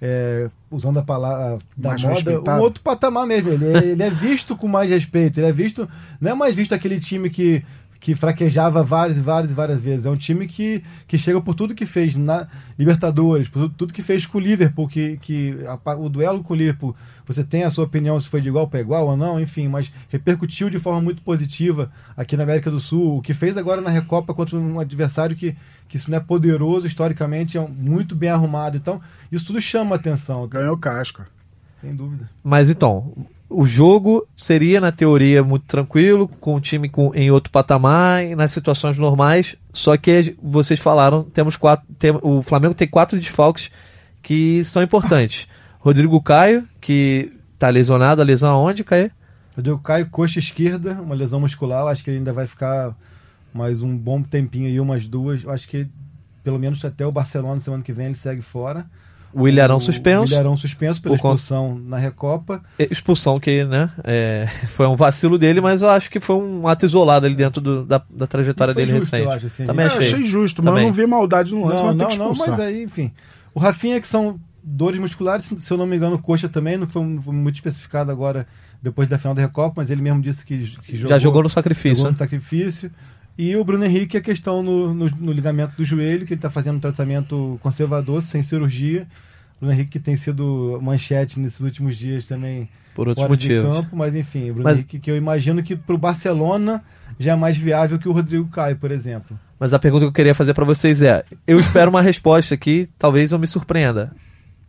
[0.00, 2.58] é, usando a palavra da Mais moda, respeitado.
[2.58, 3.52] um outro patamar mesmo.
[3.52, 5.38] Ele é, ele é visto com mais respeito.
[5.38, 5.86] Ele é visto.
[6.18, 7.62] Não é mais visto aquele time que,
[8.00, 10.06] que fraquejava várias e várias e várias vezes.
[10.06, 12.46] É um time que, que chega por tudo que fez na
[12.78, 16.54] Libertadores, por tudo, tudo que fez com o Liverpool, que, que a- o duelo com
[16.54, 16.94] o Liverpool,
[17.26, 19.90] você tem a sua opinião se foi de igual para igual ou não, enfim, mas
[20.08, 23.18] repercutiu de forma muito positiva aqui na América do Sul.
[23.18, 25.56] O que fez agora na Recopa contra um adversário que,
[25.88, 28.76] que isso não é poderoso historicamente, é muito bem arrumado.
[28.76, 29.00] Então,
[29.32, 31.26] isso tudo chama atenção, Ganhou casca.
[31.80, 32.30] sem dúvida.
[32.44, 33.12] Mas então,
[33.50, 38.52] o jogo seria, na teoria, muito tranquilo, com o time com, em outro patamar, nas
[38.52, 39.56] situações normais.
[39.72, 41.86] Só que vocês falaram, temos quatro.
[41.98, 43.70] Tem, o Flamengo tem quatro desfalques
[44.22, 45.48] que são importantes.
[45.80, 49.10] Rodrigo Caio, que tá lesionado, a lesão aonde, Caio?
[49.56, 52.94] Rodrigo Caio, coxa esquerda, uma lesão muscular, acho que ele ainda vai ficar
[53.52, 55.46] mais um bom tempinho aí, umas duas.
[55.48, 55.88] Acho que
[56.44, 58.86] pelo menos até o Barcelona semana que vem ele segue fora.
[59.32, 60.32] O Ilharão O suspenso.
[60.32, 62.62] Ilharão suspenso pela conta- expulsão na Recopa.
[62.78, 63.90] Expulsão que, né?
[64.04, 67.60] é, foi um vacilo dele, mas eu acho que foi um ato isolado ali dentro
[67.60, 69.36] do- da, da trajetória dele justo, eu recente.
[69.36, 69.64] acho, assim.
[69.64, 70.06] Também É, achei.
[70.08, 70.84] achei justo, mas Também.
[70.84, 73.12] eu não vi maldade no lance, Não, mas tem não, não, mas aí, enfim.
[73.54, 77.02] O Rafinha, que são dores musculares, se eu não me engano, coxa também, não foi
[77.02, 78.46] muito especificado agora
[78.82, 81.48] depois da final da Recopa, mas ele mesmo disse que, que jogou, Já jogou no
[81.48, 81.96] sacrifício.
[81.96, 82.12] jogou né?
[82.12, 82.90] no sacrifício.
[83.38, 86.50] E o Bruno Henrique, a questão no, no, no ligamento do joelho, que ele está
[86.50, 89.06] fazendo um tratamento conservador, sem cirurgia.
[89.56, 93.48] O Bruno Henrique que tem sido manchete nesses últimos dias também Por outros fora de
[93.48, 93.76] motivos.
[93.76, 96.82] campo, mas enfim, o Bruno Mas- Henrique que eu imagino que para o Barcelona
[97.18, 99.38] já é mais viável que o Rodrigo Caio, por exemplo.
[99.58, 102.88] Mas a pergunta que eu queria fazer pra vocês é: eu espero uma resposta aqui,
[102.98, 104.12] talvez eu me surpreenda.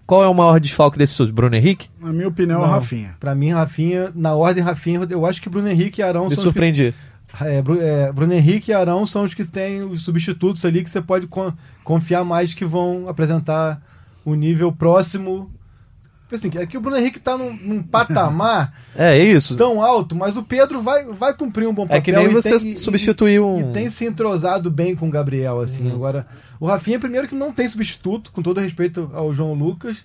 [0.08, 1.30] qual é o maior desfalque desse SUS?
[1.30, 1.88] Bruno Henrique?
[2.02, 3.16] Na minha opinião, é o Não, Rafinha.
[3.20, 6.38] Pra mim, Rafinha, na ordem Rafinha, eu acho que Bruno Henrique e Arão Me são
[6.38, 6.94] os surpreendi.
[7.42, 7.58] É,
[8.08, 11.28] é, Bruno Henrique e Arão são os que têm os substitutos ali que você pode
[11.28, 13.82] con- confiar mais que vão apresentar
[14.26, 15.50] o nível próximo.
[16.32, 19.56] Assim, é que o Bruno Henrique tá num, num patamar É, isso.
[19.58, 21.98] tão alto, mas o Pedro vai, vai cumprir um bom papel.
[21.98, 25.08] É que nem e você tem- substituir e- um- E tem se entrosado bem com
[25.08, 25.92] o Gabriel, assim.
[25.92, 26.28] Agora,
[26.60, 29.98] o Rafinha, primeiro, que não tem substituto, com todo respeito ao João Lucas.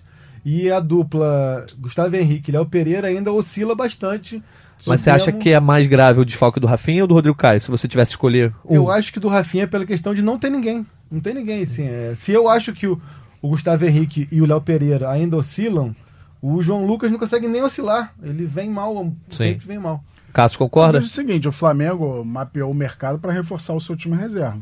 [0.43, 4.41] E a dupla Gustavo Henrique e Léo Pereira ainda oscila bastante.
[4.85, 7.61] Mas você acha que é mais grave o desfalque do Rafinha ou do Rodrigo Caio?
[7.61, 8.75] Se você tivesse que escolher um.
[8.75, 10.85] Eu acho que do Rafinha é pela questão de não ter ninguém.
[11.09, 11.83] Não tem ninguém, assim.
[11.87, 12.13] é.
[12.17, 12.99] Se eu acho que o,
[13.41, 15.95] o Gustavo Henrique e o Léo Pereira ainda oscilam,
[16.41, 18.13] o João Lucas não consegue nem oscilar.
[18.21, 20.03] Ele vem mal, sempre vem mal.
[20.33, 20.99] Cássio concorda?
[20.99, 24.59] vejo o seguinte, o Flamengo mapeou o mercado para reforçar o seu time reserva.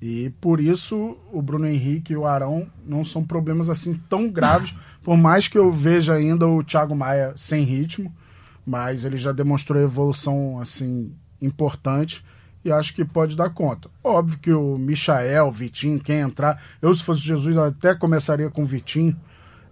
[0.00, 4.74] E por isso o Bruno Henrique e o Arão não são problemas assim tão graves,
[5.02, 8.12] por mais que eu veja ainda o Thiago Maia sem ritmo,
[8.68, 12.22] mas ele já demonstrou evolução assim importante
[12.62, 13.88] e acho que pode dar conta.
[14.04, 18.66] Óbvio que o Michael, Vitinho, quem entrar, eu se fosse Jesus até começaria com o
[18.66, 19.16] Vitinho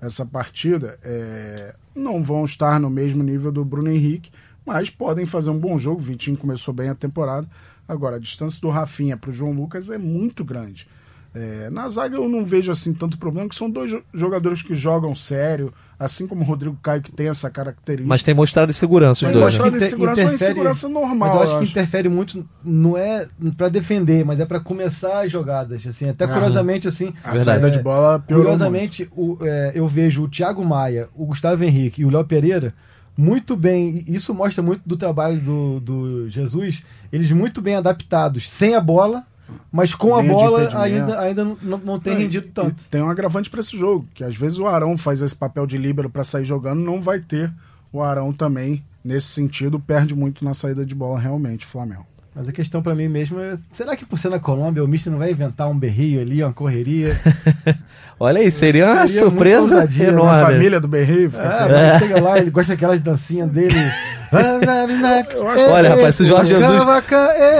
[0.00, 4.30] essa partida, é, não vão estar no mesmo nível do Bruno Henrique,
[4.64, 6.00] mas podem fazer um bom jogo.
[6.00, 7.46] O Vitinho começou bem a temporada.
[7.86, 10.88] Agora, a distância do Rafinha para o João Lucas é muito grande.
[11.34, 14.74] É, na zaga eu não vejo assim tanto problema, que são dois jo- jogadores que
[14.74, 18.08] jogam sério, assim como o Rodrigo Caio, que tem essa característica.
[18.08, 19.36] Mas tem mostrado segurança os dois.
[19.36, 19.44] Né?
[19.44, 21.72] Mostrado Inter- insegurança, uma interfere- insegurança normal, Mas eu acho eu que acho.
[21.72, 25.86] interfere muito, não é pra defender, mas é pra começar as jogadas.
[25.86, 27.14] Assim, até curiosamente, assim.
[27.24, 27.44] a Verdade.
[27.44, 28.58] saída de bola piorou muito.
[28.58, 32.74] Curiosamente, o, é, eu vejo o Thiago Maia, o Gustavo Henrique e o Léo Pereira
[33.16, 34.04] muito bem.
[34.06, 36.82] e Isso mostra muito do trabalho do, do Jesus.
[37.10, 39.24] Eles muito bem adaptados sem a bola,
[39.70, 42.76] mas com a bola ainda, ainda não, não- tem e- rendido e tanto.
[42.90, 45.78] tem um agravante para esse jogo, que às vezes o Arão faz esse papel de
[45.78, 47.50] líbero para sair jogando, não vai ter
[47.92, 52.06] o Arão também nesse sentido, perde muito na saída de bola realmente, o Flamengo.
[52.34, 55.10] Mas a questão pra mim mesmo é: será que por ser na Colômbia o Mister
[55.10, 57.18] não vai inventar um berrio ali, uma correria?
[58.20, 60.10] Olha aí, seria uma Seria surpresa ousadia, né?
[60.10, 60.52] A enorme.
[60.52, 61.32] família do Ah, feliz.
[61.32, 63.74] mas chega lá, ele gosta daquelas dancinhas dele.
[65.72, 66.82] Olha, rapaz, se o Jorge Jesus-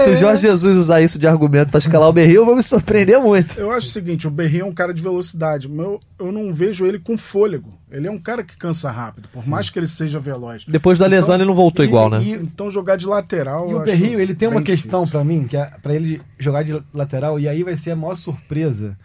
[0.03, 2.63] Se o Jorge Jesus usar isso de argumento pra escalar o Berril, eu vou me
[2.63, 3.59] surpreender muito.
[3.59, 6.53] Eu acho o seguinte, o Berrinho é um cara de velocidade, mas eu, eu não
[6.53, 7.73] vejo ele com fôlego.
[7.89, 10.63] Ele é um cara que cansa rápido, por mais que ele seja veloz.
[10.67, 12.21] Depois da lesão, Então, ele não voltou e- igual, né?
[12.21, 13.67] e- Então jogar de lateral.
[13.67, 16.21] E eu o acho Berrio, ele tem uma questão pra mim, que é pra ele
[16.37, 18.97] jogar de lateral, e aí vai ser a maior surpresa.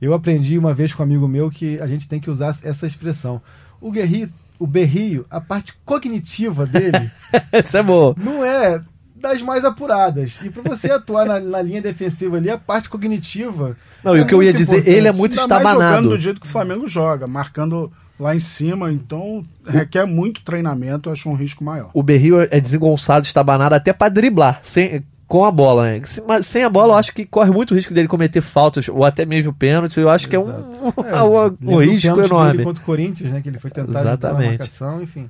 [0.00, 2.86] Eu aprendi uma vez com um amigo meu que a gente tem que usar essa
[2.86, 3.40] expressão.
[3.80, 7.10] O Guerri, o Berrio, a parte cognitiva dele
[7.52, 8.14] Isso é bom.
[8.16, 8.80] não é
[9.14, 10.38] das mais apuradas.
[10.44, 13.76] E pra você atuar na, na linha defensiva ali, a parte cognitiva.
[14.04, 14.96] Não, e é o que eu ia dizer, importante.
[14.96, 16.08] ele é muito Ainda mais jogando estabanado.
[16.10, 17.90] do jeito que o Flamengo joga, marcando
[18.20, 21.90] lá em cima, então requer muito treinamento, eu acho um risco maior.
[21.92, 25.84] O Berril é desengonçado, estabanado até pra driblar, sem, com a bola.
[25.84, 26.00] Né?
[26.04, 29.04] Se- Mas sem a bola, eu acho que corre muito risco dele cometer faltas, ou
[29.04, 29.98] até mesmo pênalti.
[29.98, 30.48] Eu acho que é um,
[31.04, 32.64] É, um, lembra um o risco enorme.
[32.64, 33.40] Contra o Corinthians, né?
[33.40, 34.46] Que ele foi tentar Exatamente.
[34.46, 35.28] a marcação, enfim.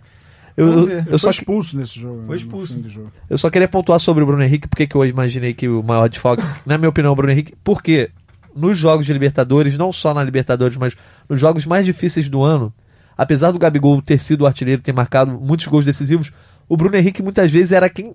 [0.56, 2.24] Eu, eu, só, expulso nesse jogo.
[2.26, 2.82] Foi expulso.
[2.88, 3.12] jogo.
[3.28, 6.08] eu só queria pontuar sobre o Bruno Henrique, porque que eu imaginei que o maior
[6.08, 8.10] desfalque, na minha opinião, o Bruno Henrique, porque
[8.54, 10.96] nos jogos de Libertadores, não só na Libertadores, mas
[11.28, 12.72] nos jogos mais difíceis do ano,
[13.18, 16.32] apesar do Gabigol ter sido o artilheiro, ter marcado muitos gols decisivos,
[16.66, 18.14] o Bruno Henrique muitas vezes era quem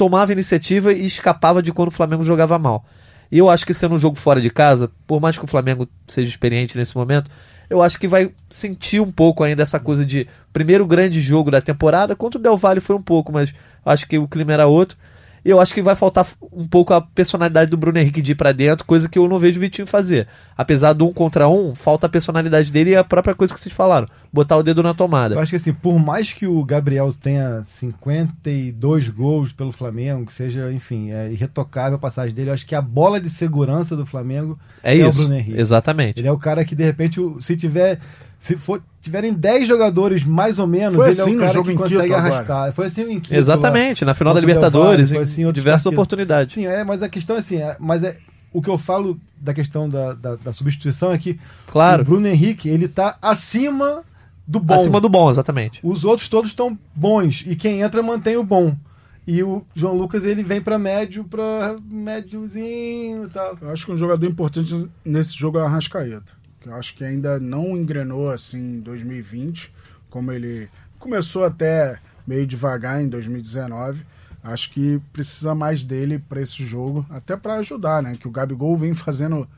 [0.00, 2.86] tomava iniciativa e escapava de quando o Flamengo jogava mal.
[3.30, 5.86] E eu acho que sendo um jogo fora de casa, por mais que o Flamengo
[6.08, 7.30] seja experiente nesse momento,
[7.68, 11.60] eu acho que vai sentir um pouco ainda essa coisa de primeiro grande jogo da
[11.60, 12.16] temporada.
[12.16, 13.52] Contra o Del Valle foi um pouco, mas
[13.84, 14.96] acho que o clima era outro.
[15.44, 18.52] Eu acho que vai faltar um pouco a personalidade do Bruno Henrique de ir pra
[18.52, 20.28] dentro, coisa que eu não vejo o Vitinho fazer.
[20.56, 23.74] Apesar do um contra um, falta a personalidade dele e a própria coisa que vocês
[23.74, 25.34] falaram, botar o dedo na tomada.
[25.34, 30.32] Eu acho que assim, por mais que o Gabriel tenha 52 gols pelo Flamengo, que
[30.32, 34.04] seja, enfim, é irretocável a passagem dele, eu acho que a bola de segurança do
[34.06, 35.18] Flamengo É, é o isso.
[35.20, 35.58] Bruno Henrique.
[35.60, 36.18] Exatamente.
[36.20, 37.98] Ele é o cara que, de repente, o- se tiver.
[38.40, 41.52] Se for, tiverem 10 jogadores mais ou menos, Foi ele assim é o no cara
[41.52, 42.32] jogo que em consegue Quito agora.
[42.34, 42.72] arrastar.
[42.72, 45.92] Foi assim em Quito, Exatamente, na final da Libertadores, Valle, foi assim em diversas partidos.
[45.98, 46.54] oportunidades.
[46.54, 48.16] Sim, é, mas a questão é assim, é, mas é,
[48.52, 52.02] o que eu falo da questão da, da, da substituição é que Claro.
[52.02, 54.02] o Bruno Henrique, ele tá acima
[54.46, 54.74] do bom.
[54.74, 55.78] Acima do bom, exatamente.
[55.82, 58.74] Os outros todos estão bons e quem entra mantém o bom.
[59.26, 61.76] E o João Lucas ele vem pra médio, pra
[62.34, 63.56] médiozinho e tal.
[63.60, 66.39] Eu acho que um jogador importante nesse jogo é o Arrascaeta.
[66.60, 69.72] Que eu acho que ainda não engrenou assim em 2020,
[70.08, 70.68] como ele
[70.98, 74.04] começou até meio devagar em 2019.
[74.42, 78.16] Acho que precisa mais dele para esse jogo, até para ajudar, né?
[78.18, 79.48] Que o Gabigol vem fazendo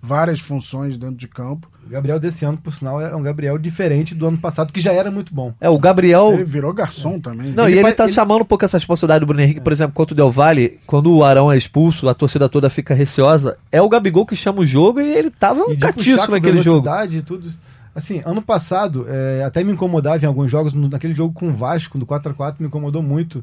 [0.00, 1.68] várias funções dentro de campo.
[1.86, 4.92] O Gabriel desse ano, por sinal, é um Gabriel diferente do ano passado, que já
[4.92, 5.52] era muito bom.
[5.60, 6.32] É, o Gabriel.
[6.34, 7.50] Ele virou garçom também.
[7.52, 9.60] Não, Ele e ele vai- tá ele- chamando um pouco essa responsabilidade do Bruno Henrique,
[9.60, 12.94] por exemplo, contra o Del Valle, quando o Arão é expulso, a torcida toda fica
[12.94, 13.56] receosa.
[13.72, 16.86] É o Gabigol que chama o jogo e ele tava de catiço naquele jogo.
[17.10, 17.48] e tudo.
[17.94, 21.98] Assim, ano passado, é, até me incomodava em alguns jogos, naquele jogo com o Vasco,
[21.98, 23.42] do 4x4, me incomodou muito.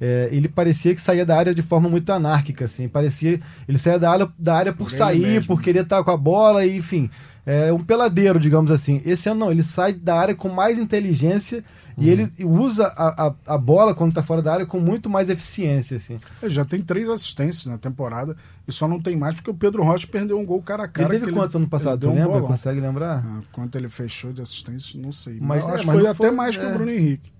[0.00, 2.88] É, ele parecia que saía da área de forma muito anárquica, assim.
[2.88, 3.40] Parecia.
[3.68, 5.46] Ele saía da área, da área por ele sair, mesmo.
[5.54, 7.08] por querer estar com a bola, e, enfim.
[7.46, 9.02] É um peladeiro, digamos assim.
[9.04, 11.62] Esse ano não, ele sai da área com mais inteligência
[11.96, 15.28] e ele usa a, a, a bola quando tá fora da área com muito mais
[15.28, 16.18] eficiência, assim.
[16.42, 18.34] Ele já tem três assistências na temporada
[18.66, 21.06] e só não tem mais porque o Pedro Rocha perdeu um gol cara a cara.
[21.10, 22.06] ele teve que quanto ano passado?
[22.06, 22.32] ele Tu um lembra?
[22.32, 22.46] bolão.
[22.48, 23.22] Consegue lembrar?
[23.24, 25.34] Ah, Quanto ele fechou de assistências, não sei.
[25.38, 26.66] Mas Mas, é, acho que mas foi não até foi- mais que é.
[26.68, 27.32] o Bruno Henrique.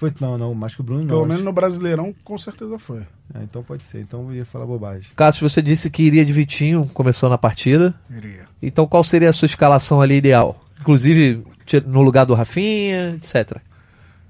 [0.00, 1.08] Foi, não, não, mais que o Bruno não.
[1.08, 1.28] Pelo acho.
[1.28, 3.00] menos no Brasileirão, com certeza foi.
[3.34, 4.00] É, então pode ser.
[4.00, 5.12] Então eu ia falar bobagem.
[5.14, 7.94] Cássio, você disse que iria de Vitinho, começou na partida.
[8.08, 8.46] Iria.
[8.62, 10.58] Então qual seria a sua escalação ali ideal?
[10.80, 11.44] Inclusive
[11.84, 13.58] no lugar do Rafinha, etc.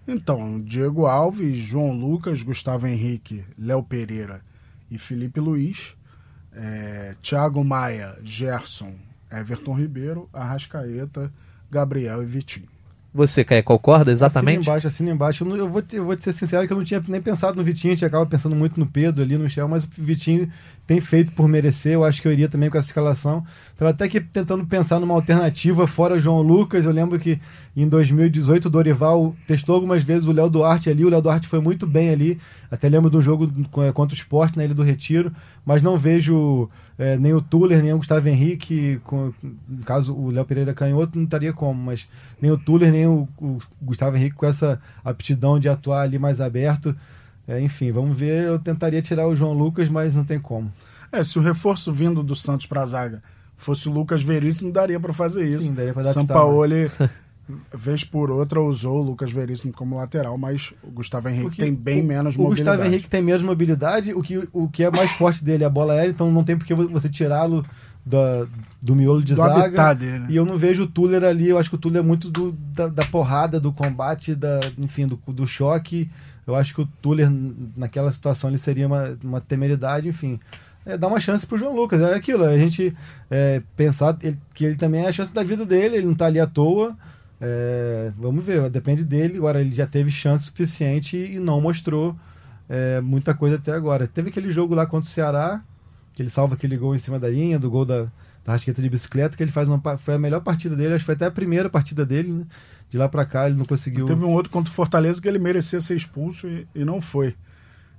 [0.09, 4.41] Então, Diego Alves, João Lucas, Gustavo Henrique, Léo Pereira
[4.91, 5.95] e Felipe Luiz.
[6.53, 8.95] É, Thiago Maia, Gerson,
[9.31, 11.33] Everton Ribeiro, Arrascaeta,
[11.71, 12.67] Gabriel e Vitinho.
[13.13, 14.63] Você, Caio, concorda Assina exatamente?
[14.69, 15.43] embaixo, assina embaixo.
[15.45, 17.21] Eu, não- eu vou te, eu vou te ser sincero que eu não tinha nem
[17.21, 19.89] pensado no Vitinho, a gente acaba pensando muito no Pedro ali, no Shell, mas o
[19.99, 20.49] Vitinho
[20.91, 21.93] tem feito por merecer.
[21.93, 23.47] Eu acho que eu iria também com essa escalação.
[23.77, 26.85] Tava até que tentando pensar numa alternativa fora João Lucas.
[26.85, 27.39] Eu lembro que
[27.77, 31.05] em 2018 o Dorival testou algumas vezes o Léo Duarte ali.
[31.05, 32.41] O Léo Duarte foi muito bem ali.
[32.69, 33.49] Até lembro um jogo
[33.95, 35.33] contra o Sport na Ilha do Retiro.
[35.65, 39.01] Mas não vejo é, nem o Tuller, nem o Gustavo Henrique.
[39.05, 39.33] Com,
[39.69, 42.09] no caso, o Léo Pereira canhoto não estaria como, mas
[42.43, 46.41] nem o Tuller, nem o, o Gustavo Henrique com essa aptidão de atuar ali mais
[46.41, 46.97] aberto.
[47.51, 48.45] É, enfim, vamos ver.
[48.45, 50.73] Eu tentaria tirar o João Lucas, mas não tem como.
[51.11, 53.23] É, se o reforço vindo do Santos para a zaga
[53.57, 55.67] fosse o Lucas Veríssimo, daria para fazer isso.
[55.67, 56.65] Sim, daria adaptar, São Paulo,
[57.75, 61.75] vez por outra, usou o Lucas Veríssimo como lateral, mas o Gustavo Henrique Porque tem
[61.75, 62.77] bem o, menos o mobilidade.
[62.77, 65.71] Gustavo Henrique tem menos mobilidade, o que, o que é mais forte dele é a
[65.71, 67.65] bola aérea, então não tem por que você tirá-lo
[68.07, 68.47] da-
[68.81, 69.95] do miolo de Do zaga.
[69.95, 70.27] dele, né?
[70.31, 72.53] E eu não vejo o Tuller ali, eu acho que o Tuller é muito do,
[72.53, 76.09] da, da porrada, do combate, da, enfim, do, do choque.
[76.51, 77.31] Eu acho que o Tuller,
[77.77, 80.39] naquela situação, ele seria uma, uma temeridade, enfim.
[80.85, 82.95] É, dá uma chance pro João Lucas, é aquilo, a gente
[83.31, 86.27] é, pensar ele- que ele também é a chance da vida dele, ele não tá
[86.27, 86.97] ali à toa.
[87.41, 89.37] É, vamos ver, depende dele.
[89.39, 92.17] Agora, ele já teve chance suficiente e não mostrou
[92.69, 94.07] é, muita coisa até agora.
[94.07, 95.63] Teve aquele jogo lá contra o Ceará,
[96.15, 98.05] que ele salva aquele gol em cima da linha, do gol da,
[98.45, 101.07] da rasqueta de bicicleta, que ele faz uma, foi a melhor partida dele, acho que
[101.07, 102.45] foi até a primeira partida dele, né?
[102.91, 104.05] De lá pra cá ele não conseguiu.
[104.05, 107.35] Teve um outro contra o Fortaleza que ele merecia ser expulso e, e não foi.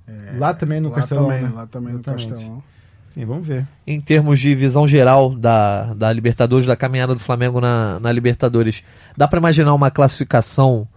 [0.07, 1.25] É, Lá também no lá Castelão.
[1.25, 1.51] Também, né?
[1.53, 2.23] Lá também Exatamente.
[2.27, 2.63] no Castelão.
[3.11, 3.67] Enfim, vamos ver.
[3.85, 8.83] Em termos de visão geral da, da Libertadores, da caminhada do Flamengo na, na Libertadores,
[9.17, 10.87] dá pra imaginar uma classificação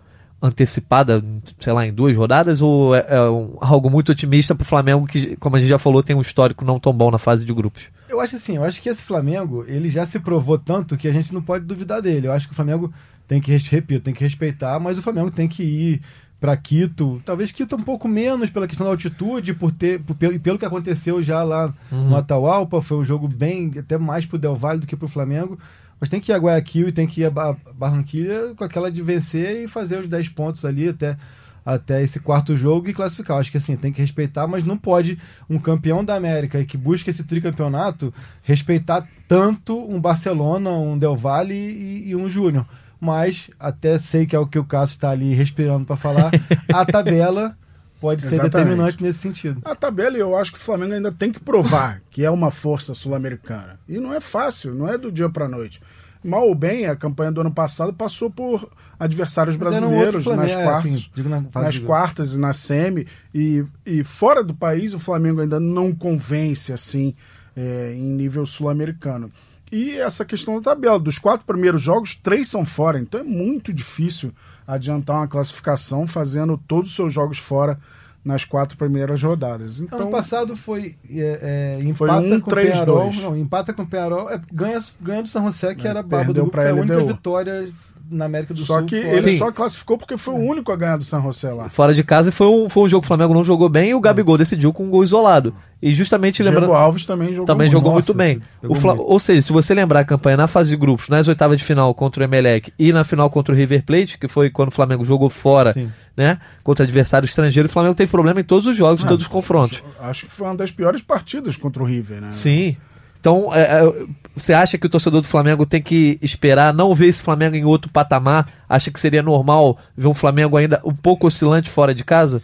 [0.43, 1.25] antecipada,
[1.59, 2.61] sei lá, em duas rodadas?
[2.63, 6.03] Ou é, é um- algo muito otimista pro Flamengo que, como a gente já falou,
[6.03, 7.89] tem um histórico não tão bom na fase de grupos?
[8.09, 11.13] Eu acho assim, eu acho que esse Flamengo, ele já se provou tanto que a
[11.13, 12.27] gente não pode duvidar dele.
[12.29, 12.93] Eu acho que o Flamengo
[13.29, 16.01] tem que, repito, tem que respeitar, mas o Flamengo tem que ir
[16.41, 20.35] para Quito, talvez Quito um pouco menos pela questão da altitude, por ter, por, pelo,
[20.35, 24.37] e pelo que aconteceu já lá no Atahualpa, foi um jogo bem, até mais pro
[24.39, 25.59] Del Valle do que pro Flamengo.
[25.99, 28.91] Mas tem que ir a Guayaquil e tem que ir a Ba- Barranquilla com aquela
[28.93, 31.17] de vencer e fazer os 10 pontos ali até
[31.65, 33.39] até esse quarto jogo e classificar.
[33.39, 36.77] Acho que assim, tem que respeitar, mas não pode um campeão da América e que
[36.77, 42.67] busca esse tricampeonato respeitar tanto um Barcelona, um Del Valle e, e um Júnior.
[43.05, 46.31] Mas até sei que é o que o Cássio está ali respirando para falar,
[46.73, 47.55] a tabela
[48.01, 48.53] pode ser Exatamente.
[48.53, 49.61] determinante nesse sentido.
[49.63, 52.95] A tabela, eu acho que o Flamengo ainda tem que provar que é uma força
[52.95, 53.79] sul-americana.
[53.87, 55.83] E não é fácil, não é do dia para noite.
[56.25, 60.61] Mal ou bem, a campanha do ano passado passou por adversários Mas brasileiros nas Flamengo,
[60.61, 60.93] é, quartas.
[60.95, 65.43] enfim, digo na nas quartas e na semi e, e fora do país o Flamengo
[65.43, 67.15] ainda não convence assim
[67.55, 69.31] é, em nível sul-americano
[69.73, 72.99] e essa questão da tabela dos quatro primeiros jogos três são fora.
[72.99, 74.33] Então é muito difícil
[74.67, 77.79] adiantar uma classificação fazendo todos os seus jogos fora
[78.25, 79.81] nas quatro primeiras rodadas.
[79.83, 83.19] Então ano passado foi, é, é, Foi empata um, com o três, Penharol, dois.
[83.19, 86.25] não, empata com o Penharol, é, ganha, ganha do San José, que É, era baba
[86.33, 87.69] do grupo, foi a única vitória
[88.11, 88.87] na América do só Sul.
[88.87, 89.09] que fora.
[89.19, 89.39] ele Sim.
[89.39, 92.31] só classificou porque foi o único a ganhar do San José lá Fora de casa
[92.31, 94.73] foi um, foi um jogo que o Flamengo não jogou bem e o Gabigol decidiu
[94.73, 95.55] com um gol isolado.
[95.83, 96.75] E justamente Diego lembrando.
[96.75, 97.73] Alves também jogou Também muito.
[97.73, 98.41] jogou Nossa, muito bem.
[98.63, 99.11] jogou O Fla- muito.
[99.11, 101.93] Ou seja, se você lembrar a campanha na fase de grupos, nas oitavas de final
[101.95, 105.05] contra o Emelec e na final contra o River Plate, que foi quando o Flamengo
[105.05, 105.91] jogou fora, Sim.
[106.17, 106.39] né?
[106.63, 109.29] Contra adversário estrangeiro, o Flamengo teve problema em todos os jogos, em Ah, todos os
[109.31, 109.83] confrontos.
[110.01, 112.29] Acho que foi uma das piores partidas contra o River, né?
[112.31, 112.77] Sim.
[113.25, 114.07] Então, é, é,
[114.37, 117.65] você acha que o torcedor do Flamengo tem que esperar, não ver esse Flamengo em
[117.65, 118.47] outro patamar?
[118.69, 122.43] Acha que seria normal ver um Flamengo ainda um pouco oscilante fora de casa?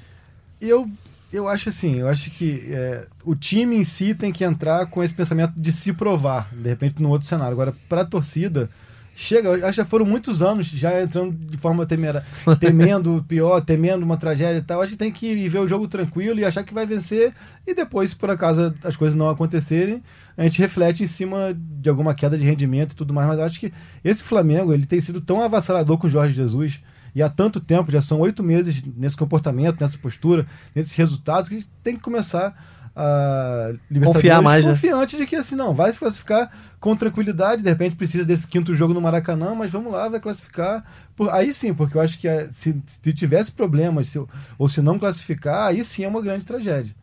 [0.59, 0.89] Eu,
[1.31, 5.05] eu acho assim, eu acho que é, o time em si tem que entrar com
[5.05, 7.53] esse pensamento de se provar, de repente, no outro cenário.
[7.53, 8.71] Agora, para a torcida,
[9.15, 12.25] chega, acho que já foram muitos anos já entrando de forma temera,
[12.59, 14.81] temendo pior, temendo uma tragédia e tal.
[14.81, 17.35] Acho que tem que ver o jogo tranquilo e achar que vai vencer
[17.67, 20.03] e depois, se por acaso as coisas não acontecerem,
[20.41, 23.29] a gente reflete em cima de alguma queda de rendimento e tudo mais.
[23.29, 23.71] Mas eu acho que
[24.03, 26.83] esse Flamengo ele tem sido tão avassalador com o Jorge Jesus
[27.15, 31.57] e há tanto tempo, já são oito meses nesse comportamento, nessa postura, nesses resultados, que
[31.57, 32.57] a gente tem que começar
[32.97, 33.73] a
[34.03, 34.73] confiar mais, né?
[34.73, 35.21] confiante né?
[35.21, 38.95] de que assim, não, vai se classificar com tranquilidade, de repente precisa desse quinto jogo
[38.95, 40.83] no Maracanã, mas vamos lá, vai classificar.
[41.15, 44.19] Por, aí sim, porque eu acho que é, se, se tivesse problemas se,
[44.59, 46.95] ou se não classificar, aí sim é uma grande tragédia.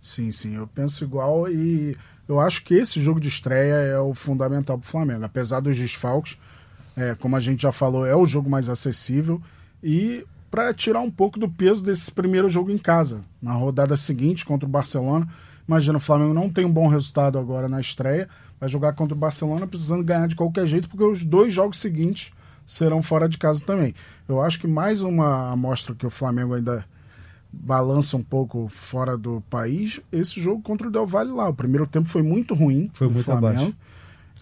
[0.00, 1.96] Sim, sim, eu penso igual e
[2.28, 5.76] eu acho que esse jogo de estreia é o fundamental para o Flamengo, apesar dos
[5.76, 6.38] desfalques,
[6.96, 9.40] é, como a gente já falou, é o jogo mais acessível
[9.82, 13.22] e para tirar um pouco do peso desse primeiro jogo em casa.
[13.40, 15.26] Na rodada seguinte contra o Barcelona,
[15.66, 18.28] imagina o Flamengo não tem um bom resultado agora na estreia,
[18.60, 22.32] vai jogar contra o Barcelona precisando ganhar de qualquer jeito, porque os dois jogos seguintes
[22.66, 23.94] serão fora de casa também.
[24.28, 26.84] Eu acho que mais uma amostra que o Flamengo ainda
[27.52, 31.48] balança um pouco fora do país, esse jogo contra o Del Valle lá.
[31.48, 32.90] O primeiro tempo foi muito ruim.
[32.92, 33.48] Foi muito Flamengo.
[33.48, 33.74] abaixo.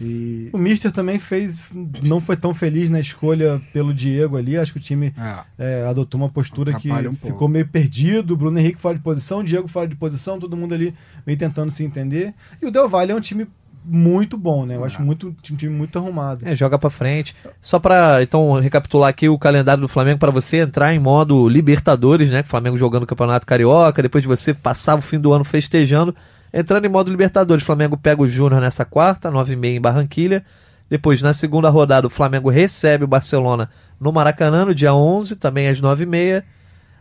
[0.01, 0.49] E...
[0.51, 1.61] O Mister também fez,
[2.03, 4.57] não foi tão feliz na escolha pelo Diego ali.
[4.57, 5.13] Acho que o time
[5.59, 5.83] é.
[5.83, 8.35] É, adotou uma postura que um ficou meio perdido.
[8.35, 10.95] Bruno Henrique fora de posição, Diego fora de posição, todo mundo ali
[11.27, 12.33] meio tentando se entender.
[12.63, 13.47] E o Del Valle é um time
[13.91, 14.77] muito bom, né?
[14.77, 15.05] Eu acho é.
[15.05, 16.47] muito um time muito arrumado.
[16.47, 17.35] É, joga para frente.
[17.61, 22.31] Só para então recapitular aqui o calendário do Flamengo para você entrar em modo Libertadores,
[22.31, 22.41] né?
[22.41, 26.15] O Flamengo jogando o Campeonato Carioca, depois de você passar o fim do ano festejando,
[26.55, 27.65] entrando em modo Libertadores.
[27.65, 30.45] O Flamengo pega o Júnior nessa quarta, 9h30 em Barranquilha.
[30.89, 33.71] Depois, na segunda rodada, o Flamengo recebe o Barcelona
[34.01, 36.45] no Maracanã, no dia 11, também às 9h30.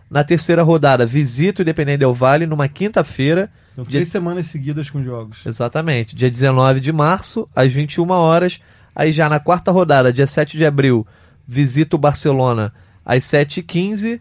[0.09, 3.49] Na terceira rodada, visita o Independente Del Vale numa quinta-feira.
[3.79, 4.11] Então, três dia...
[4.11, 5.39] semanas seguidas com jogos.
[5.45, 6.15] Exatamente.
[6.15, 8.59] Dia 19 de março, às 21 horas.
[8.95, 11.07] Aí já na quarta rodada, dia 7 de abril,
[11.47, 12.73] visita o Barcelona
[13.05, 14.19] às 7h15.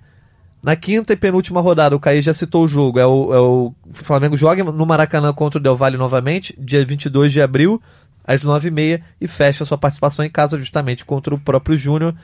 [0.62, 2.98] Na quinta e penúltima rodada, o Caí já citou o jogo.
[2.98, 7.32] É o, é o Flamengo joga no Maracanã contra o Del Valle novamente, dia 22
[7.32, 7.80] de abril,
[8.24, 12.14] às 9h30, e fecha sua participação em casa justamente contra o próprio Júnior,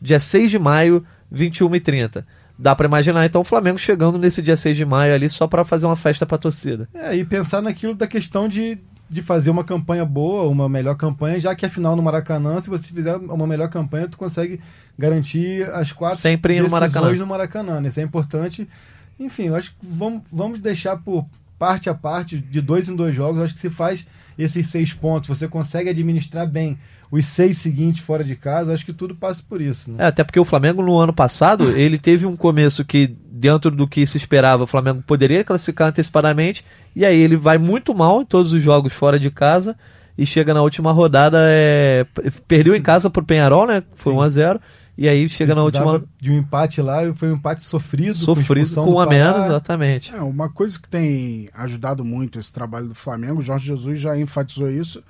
[0.00, 2.24] dia 6 de maio, 21h30.
[2.58, 5.64] Dá para imaginar então o Flamengo chegando nesse dia 6 de maio ali só para
[5.64, 6.88] fazer uma festa para torcida.
[6.94, 8.78] É, e pensar naquilo da questão de,
[9.10, 12.92] de fazer uma campanha boa, uma melhor campanha, já que afinal no Maracanã, se você
[12.92, 14.60] fizer uma melhor campanha, tu consegue
[14.96, 17.12] garantir as quatro Sempre no Maracanã.
[17.12, 17.80] no Maracanã.
[17.80, 17.88] Né?
[17.88, 18.68] Isso é importante.
[19.18, 21.26] Enfim, eu acho que vamos, vamos deixar por
[21.58, 24.06] parte a parte, de dois em dois jogos, acho que se faz
[24.38, 26.78] esses seis pontos, você consegue administrar bem
[27.16, 29.90] os seis seguintes fora de casa, acho que tudo passa por isso.
[29.90, 29.96] Né?
[30.00, 33.86] É, até porque o Flamengo no ano passado, ele teve um começo que, dentro do
[33.86, 38.24] que se esperava, o Flamengo poderia classificar antecipadamente, e aí ele vai muito mal em
[38.24, 39.76] todos os jogos fora de casa,
[40.16, 42.06] e chega na última rodada, é...
[42.46, 43.82] perdeu em casa pro Penharol, né?
[43.96, 44.60] Foi 1 a 0
[44.96, 46.04] e aí chega na última.
[46.20, 48.14] De um empate lá, foi um empate sofrido.
[48.14, 50.14] Sofrido com, com a menos, exatamente.
[50.14, 54.16] É, uma coisa que tem ajudado muito esse trabalho do Flamengo, o Jorge Jesus já
[54.16, 55.02] enfatizou isso,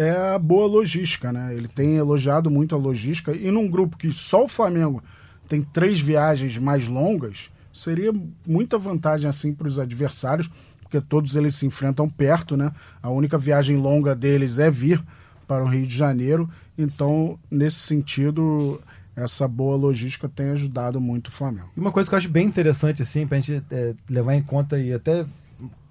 [0.00, 1.54] é a boa logística, né?
[1.54, 5.02] Ele tem elogiado muito a logística e num grupo que só o Flamengo
[5.46, 8.10] tem três viagens mais longas, seria
[8.46, 12.72] muita vantagem assim para os adversários, porque todos eles se enfrentam perto, né?
[13.02, 15.02] A única viagem longa deles é vir
[15.46, 16.48] para o Rio de Janeiro,
[16.78, 18.80] então nesse sentido
[19.14, 21.68] essa boa logística tem ajudado muito o Flamengo.
[21.76, 24.42] E uma coisa que eu acho bem interessante assim para a gente é, levar em
[24.42, 25.26] conta e até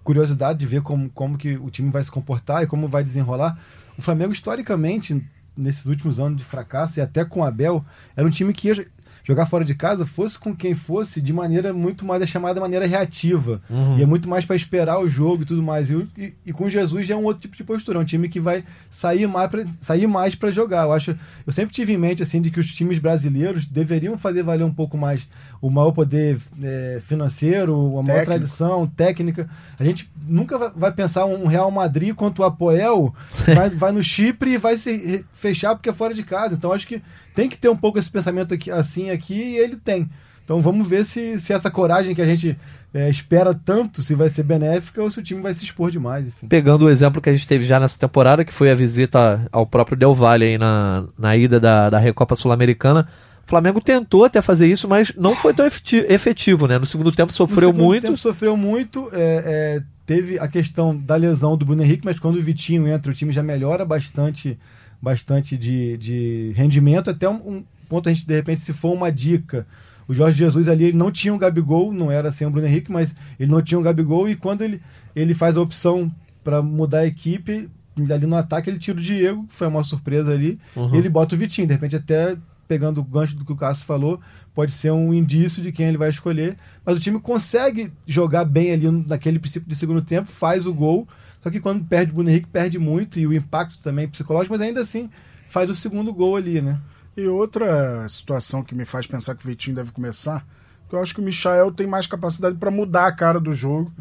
[0.03, 3.59] curiosidade de ver como, como que o time vai se comportar e como vai desenrolar
[3.99, 5.21] o Flamengo, historicamente,
[5.55, 7.83] nesses últimos anos de fracasso, e até com o Abel,
[8.15, 8.87] era um time que ia
[9.25, 12.87] jogar fora de casa, fosse com quem fosse, de maneira muito mais, é chamada maneira
[12.87, 13.61] reativa.
[13.69, 13.99] Uhum.
[13.99, 15.91] E é muito mais para esperar o jogo e tudo mais.
[15.91, 18.29] E, e, e, com Jesus já é um outro tipo de postura, é um time
[18.29, 20.83] que vai sair mais pra, sair mais para jogar.
[20.85, 24.43] Eu acho, eu sempre tive em mente assim de que os times brasileiros deveriam fazer
[24.43, 25.27] valer um pouco mais
[25.61, 29.49] o maior poder é, financeiro, a maior tradição, técnica.
[29.77, 33.13] A gente nunca vai pensar um Real Madrid contra o Apoel,
[33.45, 36.55] vai, vai no Chipre e vai se fechar porque é fora de casa.
[36.55, 37.01] Então acho que
[37.35, 40.09] tem que ter um pouco esse pensamento aqui, assim aqui e ele tem.
[40.43, 42.57] Então vamos ver se, se essa coragem que a gente
[42.93, 46.27] é, espera tanto, se vai ser benéfica ou se o time vai se expor demais.
[46.27, 46.47] Enfim.
[46.47, 49.67] Pegando o exemplo que a gente teve já nessa temporada, que foi a visita ao
[49.67, 53.07] próprio Del Valle aí na, na ida da, da Recopa Sul-Americana.
[53.49, 56.77] O Flamengo tentou até fazer isso, mas não foi tão efetivo, né?
[56.77, 58.03] No segundo tempo sofreu no segundo muito.
[58.03, 59.09] Tempo sofreu muito.
[59.11, 63.11] É, é teve a questão da lesão do Bruno Henrique, mas quando o Vitinho entra,
[63.11, 64.55] o time já melhora bastante,
[65.01, 67.09] bastante de, de rendimento.
[67.09, 69.65] Até um, um ponto a gente, de repente, se for uma dica.
[70.07, 72.91] O Jorge Jesus ali, ele não tinha um Gabigol, não era sem o Bruno Henrique,
[72.91, 74.79] mas ele não tinha um Gabigol e quando ele,
[75.15, 76.11] ele faz a opção
[76.43, 80.31] para mudar a equipe, ali no ataque ele tira o Diego, que foi uma surpresa
[80.31, 80.93] ali, Uhum.
[80.93, 81.65] e ele bota o Vitinho.
[81.65, 82.37] De repente, até
[82.69, 84.21] pegando o gancho do que o Cássio falou,
[84.53, 86.55] pode ser um indício de quem ele vai escolher.
[86.85, 91.07] Mas o time consegue jogar bem ali naquele princípio de segundo tempo, faz o gol.
[91.41, 94.61] Só que quando perde o Bruno Henrique, perde muito, e o impacto também psicológico, mas
[94.61, 95.09] ainda assim
[95.49, 96.79] faz o segundo gol ali, né?
[97.17, 100.45] E outra situação que me faz pensar que o Vitinho deve começar,
[100.87, 103.91] que eu acho que o Michael tem mais capacidade para mudar a cara do jogo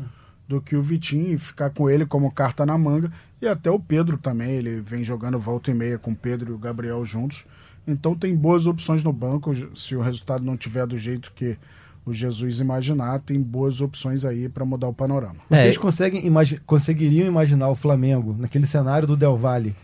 [0.46, 3.10] do que o Vitinho e ficar com ele como carta na manga.
[3.40, 6.54] E até o Pedro também, ele vem jogando volta e meia com o Pedro e
[6.54, 7.46] o Gabriel juntos.
[7.88, 9.52] Então tem boas opções no banco.
[9.74, 11.56] Se o resultado não tiver do jeito que
[12.04, 15.36] o Jesus imaginar, tem boas opções aí para mudar o panorama.
[15.50, 15.78] Vocês É.
[15.78, 19.74] conseguem imagi- conseguiriam imaginar o Flamengo naquele cenário do Del Valle?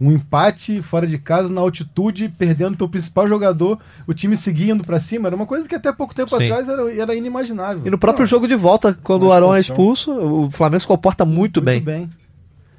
[0.00, 4.98] Um empate fora de casa, na altitude, perdendo teu principal jogador, o time seguindo pra
[4.98, 6.44] cima, era uma coisa que até pouco tempo Sim.
[6.50, 7.82] atrás era, era inimaginável.
[7.86, 11.24] E no próprio jogo de volta, quando o Arão é expulso, o Flamengo se comporta
[11.24, 11.80] muito, Muito bem.
[11.80, 12.10] bem.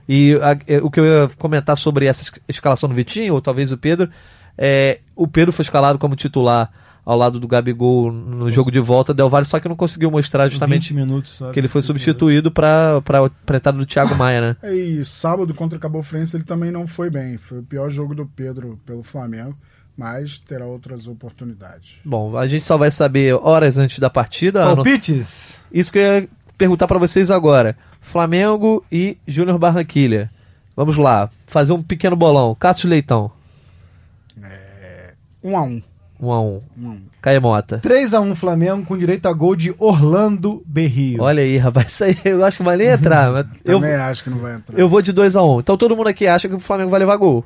[0.09, 3.41] E a- é, o que eu ia comentar sobre essa es- escalação do Vitinho, ou
[3.41, 4.09] talvez o Pedro,
[4.57, 6.71] é, o Pedro foi escalado como titular
[7.05, 10.49] ao lado do Gabigol no jogo de volta Del Valle, só que não conseguiu mostrar
[10.49, 14.55] justamente 20 minutos que ele foi substituído para a entrada do Thiago Maia, né?
[14.75, 17.37] E sábado contra o Cabo Frense ele também não foi bem.
[17.37, 19.55] Foi o pior jogo do Pedro pelo Flamengo,
[19.95, 21.97] mas terá outras oportunidades.
[22.03, 24.63] Bom, a gente só vai saber horas antes da partida.
[24.63, 24.77] Ano.
[24.77, 25.53] Palpites?
[25.71, 27.77] Isso que eu ia perguntar para vocês agora.
[28.01, 30.31] Flamengo e Júnior Barranquilha.
[30.75, 32.55] Vamos lá, fazer um pequeno bolão.
[32.55, 33.31] Cássio Leitão.
[35.45, 35.81] 1 a 1
[36.21, 36.61] Um a um.
[37.21, 37.79] Caia Mota.
[37.83, 41.21] 3x1 Flamengo com direito a gol de Orlando Berrio.
[41.21, 43.31] Olha aí, rapaz, isso aí eu acho que vai nem entrar.
[43.31, 44.79] mas eu, Também acho que não vai entrar.
[44.79, 46.99] eu vou de 2 a 1 Então todo mundo aqui acha que o Flamengo vai
[46.99, 47.45] levar gol.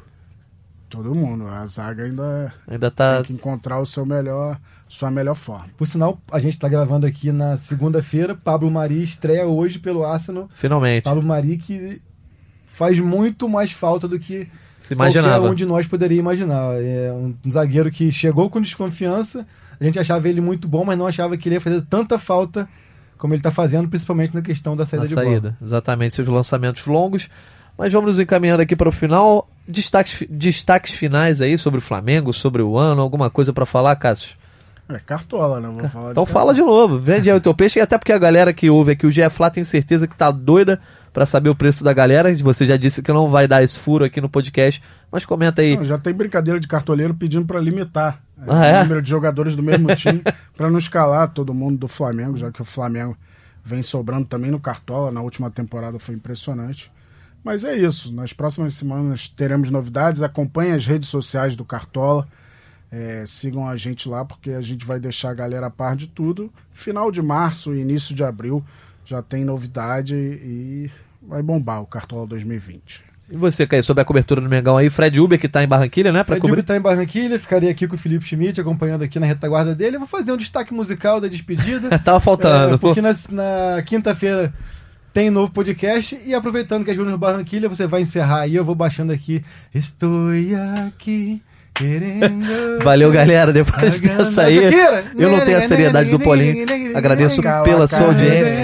[0.90, 1.48] Todo mundo.
[1.48, 3.16] A zaga ainda Ainda tá.
[3.18, 5.68] tem que encontrar o seu melhor, sua melhor forma.
[5.78, 8.34] Por sinal, a gente tá gravando aqui na segunda-feira.
[8.36, 10.48] Pablo Mari estreia hoje pelo Arsenal.
[10.54, 11.04] Finalmente.
[11.04, 12.02] Pablo Mari que
[12.66, 14.48] faz muito mais falta do que
[14.80, 15.36] Se imaginava.
[15.36, 16.74] qualquer um de nós poderia imaginar.
[16.82, 19.46] É um, zagueiro que chegou com desconfiança.
[19.80, 22.68] A gente achava ele muito bom, mas não achava que ele ia fazer tanta falta
[23.18, 25.58] como ele está fazendo, principalmente na questão da saída na de saída.
[25.62, 27.30] Exatamente, seus lançamentos longos.
[27.78, 29.48] Mas vamos nos encaminhando aqui para o final.
[29.68, 34.36] Destaques, destaques finais aí sobre o Flamengo, sobre o ano, alguma coisa para falar, Cássio?
[34.90, 35.70] É cartola, né?
[35.70, 38.12] Vou falar Então de fala de novo, vende aí o teu peixe, e até porque
[38.12, 40.80] a galera que ouve aqui o GF Flá tem certeza que tá doida
[41.12, 42.34] para saber o preço da galera.
[42.36, 44.82] Você já disse que não vai dar esse furo aqui no podcast,
[45.12, 45.76] mas comenta aí.
[45.76, 48.80] Não, já tem brincadeira de cartoleiro pedindo para limitar é, Ah, é?
[48.80, 50.22] o número de jogadores do mesmo time
[50.56, 53.18] para não escalar todo mundo do Flamengo, já que o Flamengo
[53.64, 55.12] vem sobrando também no Cartola.
[55.12, 56.92] Na última temporada foi impressionante.
[57.44, 58.14] Mas é isso.
[58.14, 60.22] Nas próximas semanas teremos novidades.
[60.22, 62.28] Acompanhe as redes sociais do Cartola.
[62.92, 66.08] É, sigam a gente lá porque a gente vai deixar a galera a par de
[66.08, 66.52] tudo.
[66.74, 68.64] Final de março, início de abril
[69.10, 70.90] já tem novidade e
[71.22, 73.10] vai bombar o Cartola 2020.
[73.32, 76.12] E você, Caio, sobre a cobertura do Mengão aí, Fred Uber que tá em Barranquilha,
[76.12, 76.20] né?
[76.20, 76.54] Pra Fred cobrir.
[76.54, 79.96] Uber tá em Barranquilha, ficaria aqui com o Felipe Schmidt acompanhando aqui na retaguarda dele.
[79.96, 81.98] Eu vou fazer um destaque musical da despedida.
[82.00, 82.76] Tava faltando.
[82.76, 82.88] É, pô.
[82.88, 84.54] porque na, na quinta-feira
[85.12, 88.76] tem novo podcast e aproveitando que é Júnior Barranquilha, você vai encerrar aí, eu vou
[88.76, 89.44] baixando aqui.
[89.74, 90.30] Estou
[90.88, 91.42] aqui.
[92.84, 93.52] Valeu, galera.
[93.54, 94.58] Depois dessa aí,
[95.18, 96.66] eu não tenho a seriedade do Paulinho.
[96.96, 98.60] Agradeço pela sua audiência.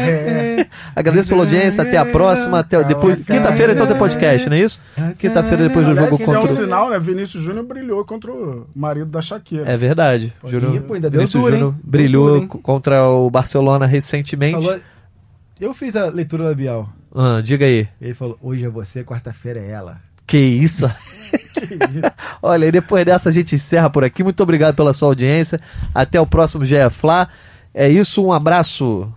[0.96, 1.84] Agradeço pela audiência.
[1.84, 2.60] Até a próxima.
[2.60, 3.26] Até depois.
[3.26, 4.80] Quinta-feira então tem podcast, não é isso?
[5.18, 6.52] Quinta-feira depois do jogo esse é um contra.
[6.52, 7.00] o- sinal, né?
[7.00, 9.64] Vinícius Júnior brilhou contra o marido da Shakira.
[9.70, 10.34] É verdade.
[10.46, 11.44] Júnior, ainda deu Vinícius?
[11.44, 14.66] Júnior brilhou contra o Barcelona recentemente.
[15.60, 16.90] Eu fiz a leitura labial.
[17.16, 17.88] Ah, diga aí.
[18.02, 19.98] Ele falou: hoje é você, quarta-feira é ela.
[20.26, 20.90] Que isso?
[22.42, 24.24] Olha, e depois dessa a gente encerra por aqui.
[24.24, 25.60] Muito obrigado pela sua audiência.
[25.94, 27.30] Até o próximo GE Fla.
[27.74, 29.12] É isso, um abraço.